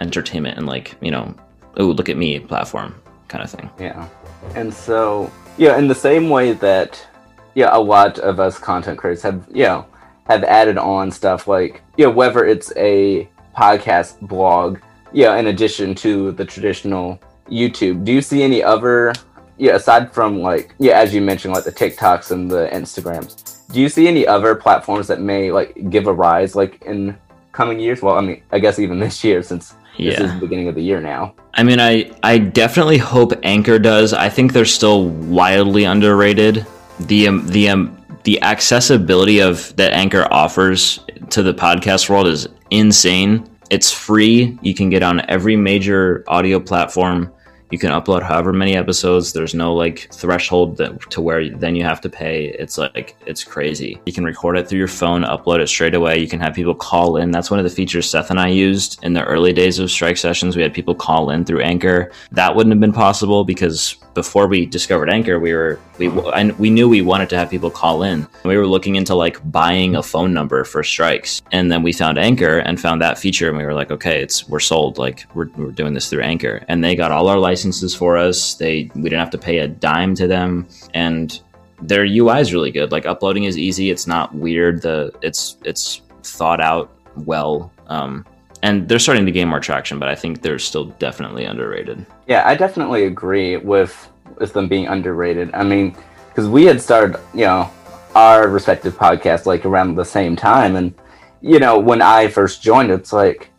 entertainment 0.01 0.57
and 0.57 0.67
like 0.67 0.95
you 1.03 1.11
know, 1.11 1.35
oh 1.77 1.87
look 1.87 2.09
at 2.09 2.17
me 2.17 2.39
platform 2.39 2.95
kind 3.29 3.45
of 3.45 3.51
thing. 3.51 3.71
Yeah. 3.79 4.09
And 4.55 4.73
so, 4.73 5.31
yeah, 5.57 5.79
in 5.79 5.89
the 5.89 5.95
same 5.95 6.29
way 6.29 6.53
that, 6.53 7.07
yeah, 7.55 7.71
a 7.73 7.81
lot 7.81 8.19
of 8.19 8.41
us 8.41 8.59
content 8.59 8.99
creators 8.99 9.23
have, 9.23 9.47
you 9.53 9.65
know, 9.65 9.87
have 10.27 10.45
added 10.45 10.77
on 10.77 11.11
stuff 11.11 11.49
like, 11.49 11.83
you 11.97 12.05
know, 12.05 12.11
whether 12.11 12.45
it's 12.45 12.73
a 12.77 13.29
podcast 13.57 14.21
blog, 14.21 14.79
yeah, 15.13 15.37
in 15.37 15.47
addition 15.47 15.95
to 15.97 16.33
the 16.33 16.45
traditional 16.45 17.19
YouTube, 17.49 18.05
do 18.05 18.13
you 18.13 18.23
see 18.23 18.43
any 18.43 18.63
other, 18.63 19.13
yeah, 19.59 19.75
aside 19.75 20.13
from 20.13 20.41
like, 20.41 20.75
yeah, 20.79 20.99
as 20.99 21.15
you 21.15 21.21
mentioned, 21.21 21.55
like 21.55 21.65
the 21.65 21.73
TikToks 21.73 22.31
and 22.31 22.51
the 22.51 22.69
Instagrams, 22.73 23.67
do 23.73 23.81
you 23.81 23.89
see 23.89 24.09
any 24.09 24.27
other 24.27 24.55
platforms 24.55 25.07
that 25.09 25.21
may 25.21 25.53
like 25.53 25.91
give 25.91 26.07
a 26.07 26.13
rise 26.13 26.55
like 26.55 26.83
in 26.83 27.17
coming 27.53 27.79
years? 27.79 28.03
Well, 28.03 28.17
I 28.17 28.21
mean, 28.21 28.43
I 28.53 28.59
guess 28.59 28.79
even 28.79 28.99
this 29.07 29.23
year 29.25 29.43
since 29.43 29.75
this 30.05 30.15
is 30.15 30.21
Yeah. 30.21 30.35
the 30.35 30.41
beginning 30.41 30.69
of 30.69 30.75
the 30.75 30.83
year 30.83 31.01
now. 31.01 31.35
I 31.55 31.63
mean, 31.63 31.81
I 31.81 32.11
I 32.23 32.39
definitely 32.39 32.99
hope 32.99 33.33
Anchor 33.43 33.79
does. 33.79 34.13
I 34.13 34.29
think 34.29 34.53
they're 34.53 34.65
still 34.65 35.09
wildly 35.09 35.85
underrated. 35.85 36.67
The 37.01 37.29
um, 37.29 37.47
the 37.47 37.69
um, 37.71 37.97
the 38.25 38.41
accessibility 38.43 39.41
of 39.41 39.75
that 39.77 39.93
Anchor 39.93 40.27
offers 40.31 41.01
to 41.31 41.43
the 41.43 41.55
podcast 41.55 42.09
world 42.11 42.27
is 42.27 42.49
insane. 42.71 43.49
It's 43.71 43.93
free. 43.93 44.59
You 44.63 44.75
can 44.75 44.91
get 44.91 45.03
on 45.03 45.23
every 45.29 45.57
major 45.57 46.25
audio 46.29 46.61
platform. 46.61 47.33
You 47.71 47.79
can 47.79 47.91
upload 47.91 48.23
however 48.23 48.53
many 48.53 48.77
episodes. 48.77 49.33
There's 49.33 49.55
no 49.55 49.75
like 49.75 50.09
threshold 50.13 50.77
that, 50.79 51.11
to 51.11 51.21
where 51.21 51.49
then 51.49 51.77
you 51.77 51.85
have 51.85 52.01
to 52.03 52.09
pay. 52.09 52.47
It's 52.59 52.79
like 52.79 53.17
it's 53.27 53.45
crazy. 53.45 54.01
You 54.07 54.13
can 54.13 54.25
record 54.25 54.59
it 54.59 54.69
through 54.69 54.79
your 54.79 54.89
phone, 54.89 55.23
upload 55.23 55.61
it 55.61 55.69
straight 55.69 55.95
away. 55.95 56.19
You 56.19 56.29
can 56.29 56.41
have 56.41 56.55
people 56.55 56.75
call 56.75 57.17
in. 57.17 57.31
That's 57.31 57.51
one 57.51 57.61
of 57.61 57.65
the 57.65 57.71
features 57.71 58.11
Seth 58.11 58.31
and 58.31 58.41
I 58.41 58.49
used 58.49 59.03
in 59.05 59.13
the 59.13 59.25
early 59.25 59.53
days 59.53 59.79
of 59.79 59.91
Strike 59.91 60.17
Sessions. 60.17 60.57
We 60.57 60.63
had 60.63 60.75
people 60.75 60.95
call 60.95 61.31
in 61.31 61.45
through 61.45 61.61
Anchor. 61.61 62.11
That 62.33 62.55
wouldn't 62.55 62.73
have 62.73 62.81
been 62.81 62.93
possible 62.93 63.45
because 63.45 63.97
before 64.15 64.47
we 64.47 64.67
discovered 64.67 65.11
Anchor, 65.11 65.39
we 65.39 65.53
were 65.53 65.79
we 65.99 66.09
I, 66.09 66.51
we 66.59 66.71
knew 66.71 66.89
we 66.89 67.03
wanted 67.03 67.29
to 67.31 67.37
have 67.37 67.51
people 67.51 67.71
call 67.71 68.03
in. 68.03 68.27
We 68.45 68.57
were 68.57 68.67
looking 68.67 68.97
into 68.97 69.15
like 69.15 69.39
buying 69.51 69.97
a 69.97 70.03
phone 70.03 70.33
number 70.33 70.65
for 70.65 70.83
strikes, 70.83 71.43
and 71.53 71.71
then 71.71 71.83
we 71.83 71.93
found 71.93 72.19
Anchor 72.19 72.59
and 72.59 72.81
found 72.81 73.01
that 73.03 73.19
feature, 73.19 73.49
and 73.49 73.57
we 73.57 73.65
were 73.65 73.75
like, 73.75 73.91
okay, 73.91 74.23
it's 74.23 74.49
we're 74.49 74.61
sold. 74.61 74.99
Like 74.99 75.27
we're 75.35 75.49
we're 75.57 75.71
doing 75.71 75.95
this 75.95 76.09
through 76.11 76.23
Anchor, 76.23 76.65
and 76.69 76.83
they 76.83 76.95
got 76.95 77.13
all 77.13 77.29
our 77.29 77.39
licenses 77.39 77.95
for 77.95 78.17
us. 78.17 78.55
They 78.55 78.91
we 78.95 79.05
didn't 79.05 79.21
have 79.21 79.31
to 79.31 79.39
pay 79.39 79.59
a 79.59 79.69
dime 79.69 80.15
to 80.17 80.27
them, 80.27 80.67
and 80.95 81.41
their 81.83 82.05
UI 82.05 82.41
is 82.41 82.53
really 82.53 82.71
good. 82.71 82.93
Like 82.93 83.07
uploading 83.07 83.45
is 83.45 83.57
easy. 83.57 83.91
It's 83.91 84.07
not 84.07 84.35
weird. 84.35 84.83
The 84.83 85.13
it's 85.23 85.57
it's 85.65 86.03
thought 86.23 86.61
out 86.61 86.91
well. 87.17 87.73
Um, 87.87 88.25
and 88.63 88.89
they're 88.89 88.99
starting 88.99 89.27
to 89.27 89.33
gain 89.33 89.49
more 89.49 89.61
traction, 89.61 89.99
but 89.99 90.09
I 90.09 90.15
think 90.15 90.43
they're 90.43 90.59
still 90.59 90.87
definitely 90.99 91.45
underrated. 91.45 92.05
Yeah, 92.27 92.43
I 92.47 92.55
definitely 92.55 93.05
agree 93.05 93.57
with 93.57 94.09
with 94.39 94.53
them 94.53 94.69
being 94.69 94.87
underrated. 94.87 95.51
I 95.55 95.65
mean, 95.65 95.97
because 96.29 96.49
we 96.49 96.65
had 96.65 96.81
started, 96.81 97.21
you 97.35 97.45
know, 97.45 97.71
our 98.15 98.49
respective 98.49 98.97
podcasts 98.97 99.47
like 99.47 99.65
around 99.65 99.95
the 99.95 100.05
same 100.05 100.37
time, 100.37 100.77
and 100.77 100.95
you 101.41 101.59
know, 101.59 101.79
when 101.79 102.03
I 102.03 102.29
first 102.29 102.63
joined, 102.63 102.91
it's 102.91 103.13
like, 103.13 103.51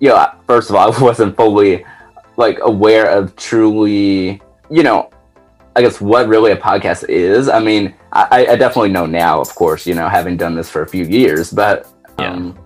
you 0.00 0.08
know, 0.08 0.26
first 0.46 0.70
of 0.70 0.76
all, 0.76 0.92
I 0.96 1.00
wasn't 1.00 1.36
fully 1.36 1.84
like 2.36 2.58
aware 2.62 3.08
of 3.10 3.36
truly, 3.36 4.42
you 4.70 4.82
know, 4.82 5.10
I 5.76 5.82
guess 5.82 6.00
what 6.00 6.28
really 6.28 6.52
a 6.52 6.56
podcast 6.56 7.08
is. 7.08 7.48
I 7.48 7.60
mean, 7.60 7.94
I, 8.12 8.46
I 8.46 8.56
definitely 8.56 8.90
know 8.90 9.06
now, 9.06 9.40
of 9.40 9.54
course, 9.54 9.86
you 9.86 9.94
know, 9.94 10.08
having 10.08 10.36
done 10.36 10.54
this 10.54 10.70
for 10.70 10.82
a 10.82 10.86
few 10.86 11.04
years, 11.04 11.52
but 11.52 11.92
um, 12.18 12.56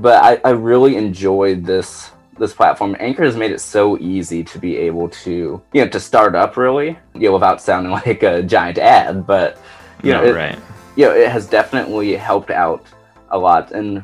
but 0.00 0.22
I, 0.22 0.48
I 0.48 0.50
really 0.50 0.96
enjoyed 0.96 1.64
this 1.64 2.10
this 2.38 2.52
platform. 2.52 2.96
Anchor 3.00 3.24
has 3.24 3.36
made 3.36 3.50
it 3.50 3.60
so 3.60 3.98
easy 3.98 4.44
to 4.44 4.58
be 4.58 4.76
able 4.76 5.08
to 5.08 5.62
you 5.72 5.84
know 5.84 5.88
to 5.88 6.00
start 6.00 6.34
up 6.34 6.56
really, 6.56 6.98
you 7.14 7.28
know, 7.28 7.32
without 7.32 7.60
sounding 7.60 7.92
like 8.06 8.22
a 8.22 8.42
giant 8.42 8.78
ad, 8.78 9.26
but 9.26 9.58
you 10.02 10.12
know, 10.12 10.22
no, 10.22 10.28
it, 10.28 10.34
right? 10.34 10.58
you 10.96 11.06
know, 11.06 11.14
it 11.14 11.28
has 11.28 11.46
definitely 11.46 12.14
helped 12.14 12.50
out 12.50 12.84
a 13.30 13.38
lot, 13.38 13.72
and, 13.72 14.02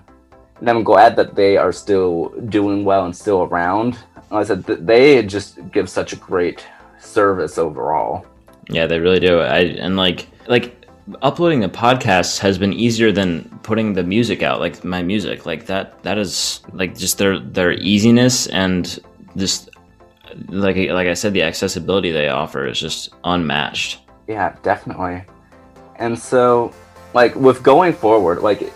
and 0.60 0.70
I'm 0.70 0.82
glad 0.82 1.16
that 1.16 1.34
they 1.34 1.56
are 1.56 1.72
still 1.72 2.28
doing 2.48 2.84
well 2.84 3.04
and 3.04 3.16
still 3.16 3.42
around. 3.42 3.98
Like 4.30 4.44
I 4.44 4.44
said, 4.44 4.64
they 4.64 5.22
just 5.22 5.58
give 5.70 5.88
such 5.90 6.12
a 6.12 6.16
great 6.16 6.66
service 6.98 7.58
overall. 7.58 8.26
Yeah, 8.68 8.86
they 8.86 8.98
really 8.98 9.20
do. 9.20 9.40
I 9.40 9.58
and 9.58 9.96
like 9.96 10.28
like 10.46 10.81
uploading 11.22 11.60
the 11.60 11.68
podcasts 11.68 12.38
has 12.38 12.58
been 12.58 12.72
easier 12.72 13.12
than 13.12 13.48
putting 13.62 13.92
the 13.92 14.02
music 14.02 14.42
out, 14.42 14.60
like 14.60 14.84
my 14.84 15.02
music. 15.02 15.46
Like 15.46 15.66
that 15.66 16.02
that 16.02 16.18
is 16.18 16.60
like 16.72 16.96
just 16.96 17.18
their 17.18 17.38
their 17.38 17.72
easiness 17.72 18.46
and 18.48 18.98
just 19.36 19.70
like 20.48 20.76
like 20.76 21.08
I 21.08 21.14
said, 21.14 21.32
the 21.32 21.42
accessibility 21.42 22.12
they 22.12 22.28
offer 22.28 22.66
is 22.66 22.78
just 22.78 23.10
unmatched. 23.24 24.00
Yeah, 24.28 24.56
definitely. 24.62 25.24
And 25.96 26.18
so, 26.18 26.72
like 27.14 27.34
with 27.34 27.62
going 27.62 27.92
forward, 27.92 28.40
like 28.40 28.72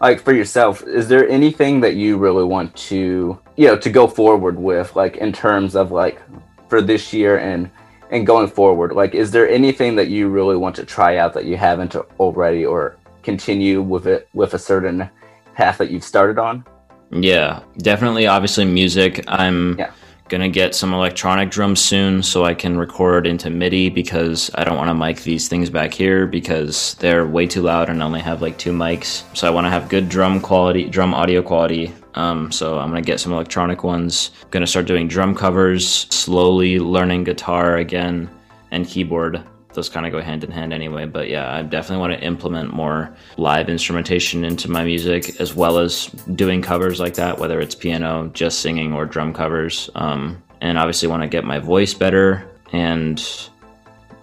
like 0.00 0.20
for 0.20 0.32
yourself, 0.32 0.82
is 0.82 1.08
there 1.08 1.28
anything 1.28 1.80
that 1.80 1.96
you 1.96 2.16
really 2.16 2.44
want 2.44 2.74
to 2.76 3.38
you 3.56 3.66
know 3.66 3.76
to 3.76 3.90
go 3.90 4.06
forward 4.06 4.58
with, 4.58 4.96
like 4.96 5.16
in 5.16 5.32
terms 5.32 5.76
of 5.76 5.92
like 5.92 6.20
for 6.68 6.82
this 6.82 7.12
year 7.12 7.38
and 7.38 7.70
and 8.10 8.26
going 8.26 8.48
forward? 8.48 8.92
Like, 8.92 9.14
is 9.14 9.30
there 9.30 9.48
anything 9.48 9.96
that 9.96 10.08
you 10.08 10.28
really 10.28 10.56
want 10.56 10.76
to 10.76 10.84
try 10.84 11.16
out 11.18 11.34
that 11.34 11.44
you 11.44 11.56
haven't 11.56 11.96
already, 12.18 12.64
or 12.64 12.96
continue 13.22 13.82
with 13.82 14.06
it 14.06 14.28
with 14.34 14.54
a 14.54 14.58
certain 14.58 15.10
path 15.54 15.78
that 15.78 15.90
you've 15.90 16.04
started 16.04 16.38
on? 16.38 16.64
Yeah, 17.10 17.60
definitely. 17.78 18.26
Obviously, 18.26 18.64
music. 18.64 19.24
I'm 19.28 19.78
Yeah. 19.78 19.90
gonna 20.28 20.48
get 20.48 20.74
some 20.74 20.92
electronic 20.92 21.50
drums 21.50 21.80
soon, 21.80 22.22
so 22.22 22.44
I 22.44 22.54
can 22.54 22.76
record 22.76 23.26
into 23.26 23.48
MIDI 23.48 23.88
because 23.90 24.50
I 24.56 24.64
don't 24.64 24.76
want 24.76 24.90
to 24.90 24.94
mic 24.94 25.22
these 25.22 25.48
things 25.48 25.70
back 25.70 25.94
here 25.94 26.26
because 26.26 26.96
they're 26.98 27.26
way 27.26 27.46
too 27.46 27.62
loud 27.62 27.88
and 27.88 28.02
I 28.02 28.06
only 28.06 28.20
have 28.20 28.42
like 28.42 28.58
two 28.58 28.72
mics. 28.72 29.22
So 29.34 29.46
I 29.46 29.50
want 29.50 29.66
to 29.66 29.70
have 29.70 29.88
good 29.88 30.08
drum 30.08 30.40
quality, 30.40 30.84
drum 30.88 31.14
audio 31.14 31.42
quality. 31.42 31.92
Um, 32.16 32.50
so 32.50 32.78
I'm 32.78 32.88
gonna 32.88 33.02
get 33.02 33.20
some 33.20 33.32
electronic 33.32 33.84
ones. 33.84 34.30
gonna 34.50 34.66
start 34.66 34.86
doing 34.86 35.06
drum 35.08 35.34
covers. 35.34 36.06
Slowly 36.10 36.78
learning 36.78 37.24
guitar 37.24 37.76
again 37.76 38.30
and 38.70 38.86
keyboard 38.86 39.44
those 39.76 39.88
kind 39.88 40.04
of 40.04 40.10
go 40.10 40.20
hand 40.20 40.42
in 40.42 40.50
hand 40.50 40.72
anyway. 40.72 41.06
But 41.06 41.28
yeah, 41.28 41.54
I 41.54 41.62
definitely 41.62 42.00
want 42.00 42.20
to 42.20 42.26
implement 42.26 42.74
more 42.74 43.14
live 43.36 43.68
instrumentation 43.68 44.44
into 44.44 44.68
my 44.68 44.82
music 44.82 45.40
as 45.40 45.54
well 45.54 45.78
as 45.78 46.06
doing 46.34 46.62
covers 46.62 46.98
like 46.98 47.14
that, 47.14 47.38
whether 47.38 47.60
it's 47.60 47.76
piano, 47.76 48.28
just 48.34 48.58
singing, 48.58 48.92
or 48.92 49.06
drum 49.06 49.32
covers. 49.32 49.88
Um, 49.94 50.42
and 50.60 50.78
obviously, 50.78 51.06
want 51.06 51.22
to 51.22 51.28
get 51.28 51.44
my 51.44 51.60
voice 51.60 51.94
better 51.94 52.50
and 52.72 53.22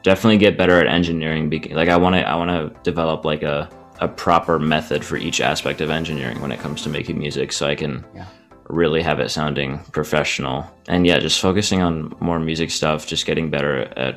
definitely 0.01 0.39
get 0.39 0.57
better 0.57 0.77
at 0.79 0.87
engineering. 0.87 1.49
Like 1.71 1.87
I 1.87 1.95
want 1.95 2.15
to, 2.15 2.27
I 2.27 2.35
want 2.35 2.49
to 2.49 2.81
develop 2.83 3.23
like 3.23 3.43
a 3.43 3.69
a 4.03 4.07
proper 4.07 4.59
method 4.59 5.03
for 5.03 5.17
each 5.17 5.39
aspect 5.41 5.81
of 5.81 5.89
engineering 5.89 6.41
when 6.41 6.51
it 6.51 6.59
comes 6.59 6.81
to 6.83 6.89
making 6.89 7.17
music, 7.17 7.51
so 7.51 7.67
I 7.67 7.75
can 7.75 8.03
Yeah. 8.15 8.25
really 8.69 9.01
have 9.01 9.19
it 9.19 9.29
sounding 9.29 9.79
professional. 9.91 10.65
And 10.87 11.05
yeah, 11.07 11.19
just 11.19 11.39
focusing 11.41 11.81
on 11.81 12.13
more 12.19 12.39
music 12.39 12.69
stuff, 12.71 13.07
just 13.07 13.25
getting 13.25 13.49
better 13.49 13.87
at 13.97 14.15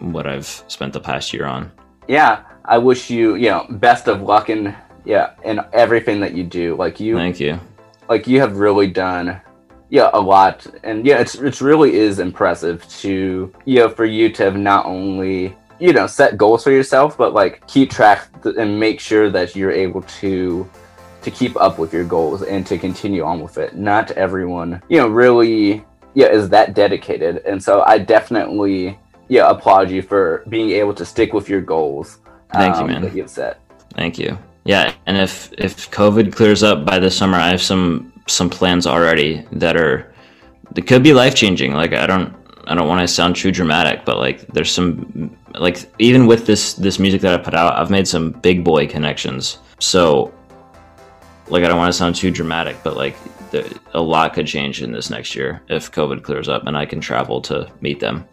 what 0.00 0.26
I've 0.26 0.46
spent 0.68 0.92
the 0.92 1.00
past 1.00 1.32
year 1.32 1.46
on. 1.46 1.70
Yeah, 2.08 2.40
I 2.64 2.78
wish 2.78 3.10
you 3.10 3.34
you 3.36 3.48
know 3.50 3.66
best 3.70 4.08
of 4.08 4.22
luck 4.22 4.50
in 4.50 4.74
yeah 5.04 5.30
in 5.44 5.60
everything 5.72 6.20
that 6.20 6.34
you 6.34 6.44
do. 6.44 6.76
Like 6.76 7.00
you 7.00 7.14
Thank 7.16 7.40
you. 7.40 7.58
like 8.08 8.26
you 8.26 8.40
have 8.40 8.56
really 8.58 8.86
done 8.88 9.40
yeah 9.90 10.10
a 10.12 10.20
lot 10.20 10.66
and 10.84 11.06
yeah 11.06 11.18
it's 11.18 11.34
it's 11.36 11.62
really 11.62 11.94
is 11.94 12.18
impressive 12.18 12.86
to 13.00 13.50
you 13.64 13.76
know 13.78 13.88
for 13.88 14.04
you 14.04 14.28
to 14.36 14.42
have 14.44 14.56
not 14.56 14.84
only 14.84 15.56
you 15.78 15.92
know 15.92 16.06
set 16.06 16.36
goals 16.36 16.64
for 16.64 16.70
yourself 16.70 17.16
but 17.16 17.34
like 17.34 17.66
keep 17.66 17.90
track 17.90 18.28
th- 18.42 18.56
and 18.58 18.78
make 18.78 19.00
sure 19.00 19.30
that 19.30 19.54
you're 19.54 19.70
able 19.70 20.02
to 20.02 20.68
to 21.22 21.30
keep 21.30 21.56
up 21.56 21.78
with 21.78 21.92
your 21.92 22.04
goals 22.04 22.42
and 22.42 22.66
to 22.66 22.78
continue 22.78 23.22
on 23.22 23.40
with 23.40 23.58
it 23.58 23.76
not 23.76 24.10
everyone 24.12 24.82
you 24.88 24.98
know 24.98 25.08
really 25.08 25.84
yeah 26.14 26.26
is 26.26 26.48
that 26.48 26.74
dedicated 26.74 27.38
and 27.44 27.62
so 27.62 27.82
i 27.82 27.98
definitely 27.98 28.98
yeah 29.28 29.48
applaud 29.50 29.90
you 29.90 30.02
for 30.02 30.44
being 30.48 30.70
able 30.70 30.94
to 30.94 31.04
stick 31.04 31.32
with 31.32 31.48
your 31.48 31.60
goals 31.60 32.18
um, 32.52 32.60
Thank 32.62 32.76
you, 32.78 32.86
man. 32.86 33.02
that 33.02 33.14
you've 33.14 33.30
set 33.30 33.60
Thank 33.94 34.18
you. 34.18 34.38
Yeah, 34.64 34.92
and 35.06 35.16
if 35.16 35.52
if 35.58 35.90
COVID 35.90 36.32
clears 36.32 36.62
up 36.62 36.84
by 36.84 36.98
the 36.98 37.10
summer, 37.10 37.36
I 37.36 37.48
have 37.48 37.62
some 37.62 38.12
some 38.26 38.50
plans 38.50 38.86
already 38.86 39.46
that 39.52 39.76
are 39.76 40.12
that 40.74 40.86
could 40.86 41.02
be 41.02 41.12
life 41.12 41.34
changing. 41.34 41.72
Like 41.72 41.92
I 41.94 42.06
don't 42.06 42.34
I 42.68 42.74
don't 42.74 42.86
want 42.86 43.00
to 43.00 43.08
sound 43.08 43.36
too 43.36 43.50
dramatic, 43.50 44.04
but 44.04 44.18
like 44.18 44.46
there's 44.48 44.70
some 44.70 45.36
like 45.54 45.90
even 45.98 46.26
with 46.26 46.46
this 46.46 46.74
this 46.74 46.98
music 46.98 47.22
that 47.22 47.38
I 47.38 47.42
put 47.42 47.54
out, 47.54 47.74
I've 47.76 47.90
made 47.90 48.06
some 48.06 48.30
big 48.30 48.62
boy 48.62 48.86
connections. 48.86 49.58
So 49.78 50.32
like 51.48 51.64
I 51.64 51.68
don't 51.68 51.78
want 51.78 51.92
to 51.92 51.98
sound 51.98 52.14
too 52.14 52.30
dramatic, 52.30 52.76
but 52.84 52.96
like 52.96 53.16
the, 53.50 53.80
a 53.94 54.00
lot 54.00 54.34
could 54.34 54.46
change 54.46 54.82
in 54.82 54.92
this 54.92 55.08
next 55.08 55.34
year 55.34 55.62
if 55.68 55.90
COVID 55.90 56.22
clears 56.22 56.48
up 56.48 56.66
and 56.66 56.76
I 56.76 56.84
can 56.84 57.00
travel 57.00 57.40
to 57.42 57.70
meet 57.80 58.00
them. 58.00 58.26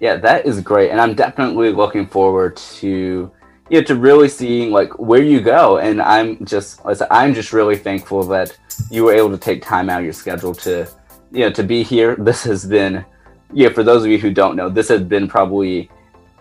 Yeah, 0.00 0.16
that 0.16 0.46
is 0.46 0.60
great, 0.60 0.90
and 0.90 1.00
I'm 1.00 1.14
definitely 1.14 1.72
looking 1.72 2.06
forward 2.06 2.56
to 2.56 3.30
you 3.70 3.80
know, 3.80 3.84
to 3.84 3.94
really 3.94 4.28
seeing 4.28 4.70
like 4.70 4.98
where 4.98 5.22
you 5.22 5.40
go. 5.40 5.78
And 5.78 6.00
I'm 6.00 6.44
just, 6.44 6.80
I'm 7.10 7.34
just 7.34 7.52
really 7.52 7.76
thankful 7.76 8.22
that 8.24 8.56
you 8.90 9.04
were 9.04 9.12
able 9.12 9.30
to 9.30 9.38
take 9.38 9.62
time 9.62 9.90
out 9.90 9.98
of 9.98 10.04
your 10.04 10.12
schedule 10.12 10.54
to, 10.54 10.88
you 11.32 11.40
know, 11.40 11.50
to 11.50 11.62
be 11.62 11.82
here. 11.82 12.16
This 12.28 12.42
has 12.44 12.66
been, 12.66 13.04
yeah, 13.52 13.70
for 13.70 13.82
those 13.82 14.04
of 14.04 14.10
you 14.10 14.18
who 14.18 14.30
don't 14.30 14.56
know, 14.56 14.68
this 14.68 14.88
has 14.88 15.02
been 15.02 15.28
probably, 15.28 15.90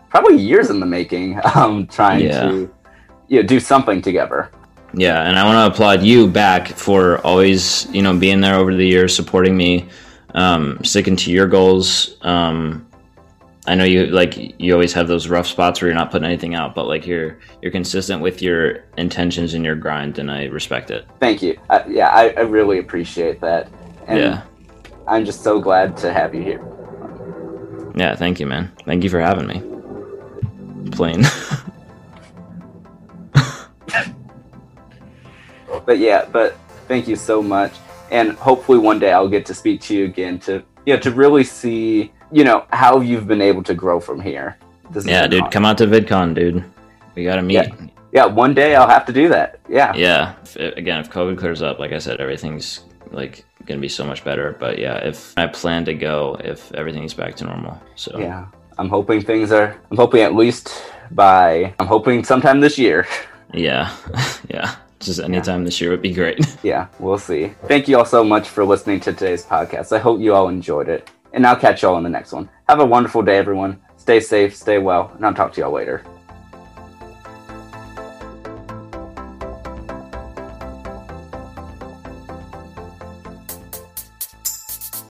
probably 0.10 0.38
years 0.38 0.70
in 0.70 0.80
the 0.80 0.86
making, 0.86 1.40
um, 1.56 1.88
trying 1.88 2.26
yeah. 2.26 2.42
to, 2.44 2.74
you 3.28 3.42
know, 3.42 3.48
do 3.48 3.60
something 3.60 4.02
together. 4.02 4.52
Yeah, 4.94 5.28
and 5.28 5.38
I 5.38 5.44
want 5.44 5.58
to 5.58 5.74
applaud 5.74 6.02
you 6.02 6.28
back 6.28 6.70
for 6.70 7.20
always, 7.20 7.88
you 7.92 8.02
know, 8.02 8.18
being 8.18 8.42
there 8.42 8.56
over 8.56 8.74
the 8.74 8.86
years, 8.86 9.16
supporting 9.16 9.56
me, 9.56 9.88
um, 10.34 10.80
sticking 10.84 11.16
to 11.18 11.32
your 11.32 11.48
goals. 11.48 12.18
Um, 12.22 12.88
I 13.68 13.76
know 13.76 13.84
you 13.84 14.06
like 14.08 14.60
you 14.60 14.72
always 14.72 14.94
have 14.94 15.10
those 15.10 15.28
rough 15.28 15.46
spots 15.46 15.82
where 15.82 15.90
you're 15.90 15.96
not 15.96 16.10
putting 16.10 16.26
anything 16.26 16.56
out, 16.56 16.74
but 16.74 16.88
like 16.88 17.06
you're 17.06 17.38
you're 17.62 17.72
consistent 17.72 18.22
with 18.22 18.42
your 18.42 18.86
intentions 18.98 19.54
and 19.54 19.66
your 19.66 19.76
grind, 19.76 20.20
and 20.20 20.32
I 20.32 20.46
respect 20.46 20.90
it. 20.90 21.06
Thank 21.20 21.42
you. 21.42 21.60
Uh, 21.70 21.84
yeah, 21.86 22.08
I, 22.08 22.30
I, 22.30 22.42
really 22.42 22.80
appreciate 22.80 23.42
that. 23.42 23.70
And 24.08 24.20
yeah, 24.20 24.42
I'm 25.08 25.24
just 25.24 25.42
so 25.42 25.60
glad 25.60 25.96
to 25.98 26.12
have 26.12 26.36
you 26.36 26.42
here. 26.44 26.62
Yeah, 27.96 28.16
thank 28.16 28.40
you, 28.40 28.46
man. 28.46 28.72
Thank 28.86 29.04
you 29.04 29.10
for 29.10 29.20
having 29.20 29.48
me. 29.48 29.62
Plain. 30.92 31.24
but 35.86 35.98
yeah, 35.98 36.26
but 36.32 36.58
thank 36.88 37.08
you 37.08 37.16
so 37.16 37.42
much, 37.42 37.74
and 38.12 38.34
hopefully 38.34 38.78
one 38.78 39.00
day 39.00 39.12
I'll 39.14 39.30
get 39.30 39.46
to 39.48 39.54
speak 39.54 39.82
to 39.82 39.96
you 39.96 40.06
again 40.06 40.40
to 40.40 40.64
yeah 40.86 40.98
to 40.98 41.12
really 41.12 41.44
see 41.44 42.12
you 42.32 42.44
know 42.44 42.66
how 42.72 43.00
you've 43.00 43.28
been 43.28 43.42
able 43.42 43.64
to 43.64 43.74
grow 43.74 44.00
from 44.00 44.20
here. 44.20 44.58
yeah, 45.04 45.26
dude, 45.28 45.42
awesome. 45.42 45.52
come 45.52 45.66
out 45.66 45.78
to 45.80 45.88
VidCon, 45.88 46.36
dude. 46.36 46.64
We 47.16 47.24
gotta 47.24 47.42
meet. 47.42 47.54
Yeah. 47.56 47.76
yeah, 48.12 48.26
one 48.26 48.54
day 48.54 48.76
I'll 48.76 48.90
have 48.90 49.06
to 49.06 49.14
do 49.14 49.30
that. 49.30 49.60
Yeah. 49.68 49.94
Yeah. 49.96 50.36
If, 50.44 50.56
again, 50.78 51.00
if 51.00 51.10
COVID 51.10 51.38
clears 51.38 51.62
up, 51.62 51.80
like 51.80 51.94
I 51.94 51.98
said, 51.98 52.20
everything's 52.20 52.82
like 53.12 53.46
gonna 53.66 53.80
be 53.80 53.90
so 53.90 54.06
much 54.06 54.24
better. 54.24 54.56
But 54.60 54.80
yeah, 54.80 54.98
if 54.98 55.34
I 55.38 55.48
plan 55.48 55.86
to 55.86 55.94
go, 55.94 56.38
if 56.44 56.72
everything's 56.74 57.14
back 57.14 57.36
to 57.38 57.46
normal. 57.46 57.82
So 57.96 58.18
yeah, 58.20 58.48
I'm 58.78 58.90
hoping 58.90 59.22
things 59.22 59.52
are. 59.52 59.76
I'm 59.92 59.98
hoping 59.98 60.22
at 60.22 60.36
least 60.36 60.84
by. 61.12 61.74
I'm 61.80 61.88
hoping 61.88 62.24
sometime 62.24 62.60
this 62.60 62.78
year. 62.78 63.08
Yeah. 63.54 63.96
yeah. 64.50 64.76
Just 65.00 65.22
anytime 65.22 65.62
yeah. 65.62 65.66
this 65.66 65.80
year 65.80 65.90
would 65.92 66.02
be 66.02 66.14
great. 66.14 66.46
Yeah, 66.64 66.88
we'll 67.00 67.18
see. 67.18 67.54
Thank 67.66 67.88
you 67.88 67.98
all 67.98 68.04
so 68.04 68.22
much 68.22 68.50
for 68.50 68.66
listening 68.66 69.00
to 69.00 69.14
today's 69.14 69.46
podcast. 69.46 69.96
I 69.96 70.00
hope 70.00 70.20
you 70.20 70.36
all 70.36 70.50
enjoyed 70.50 70.90
it 70.90 71.10
and 71.34 71.46
I'll 71.46 71.56
catch 71.56 71.84
y'all 71.84 71.98
in 71.98 72.04
the 72.04 72.10
next 72.10 72.32
one. 72.34 72.50
Have 72.68 72.80
a 72.80 72.86
wonderful 72.86 73.22
day, 73.22 73.38
everyone. 73.38 73.80
Stay 73.98 74.20
safe, 74.20 74.56
stay 74.56 74.80
well, 74.80 75.12
and 75.16 75.26
I'll 75.26 75.34
talk 75.34 75.54
to 75.54 75.62
y'all 75.62 75.72
later. 75.72 76.04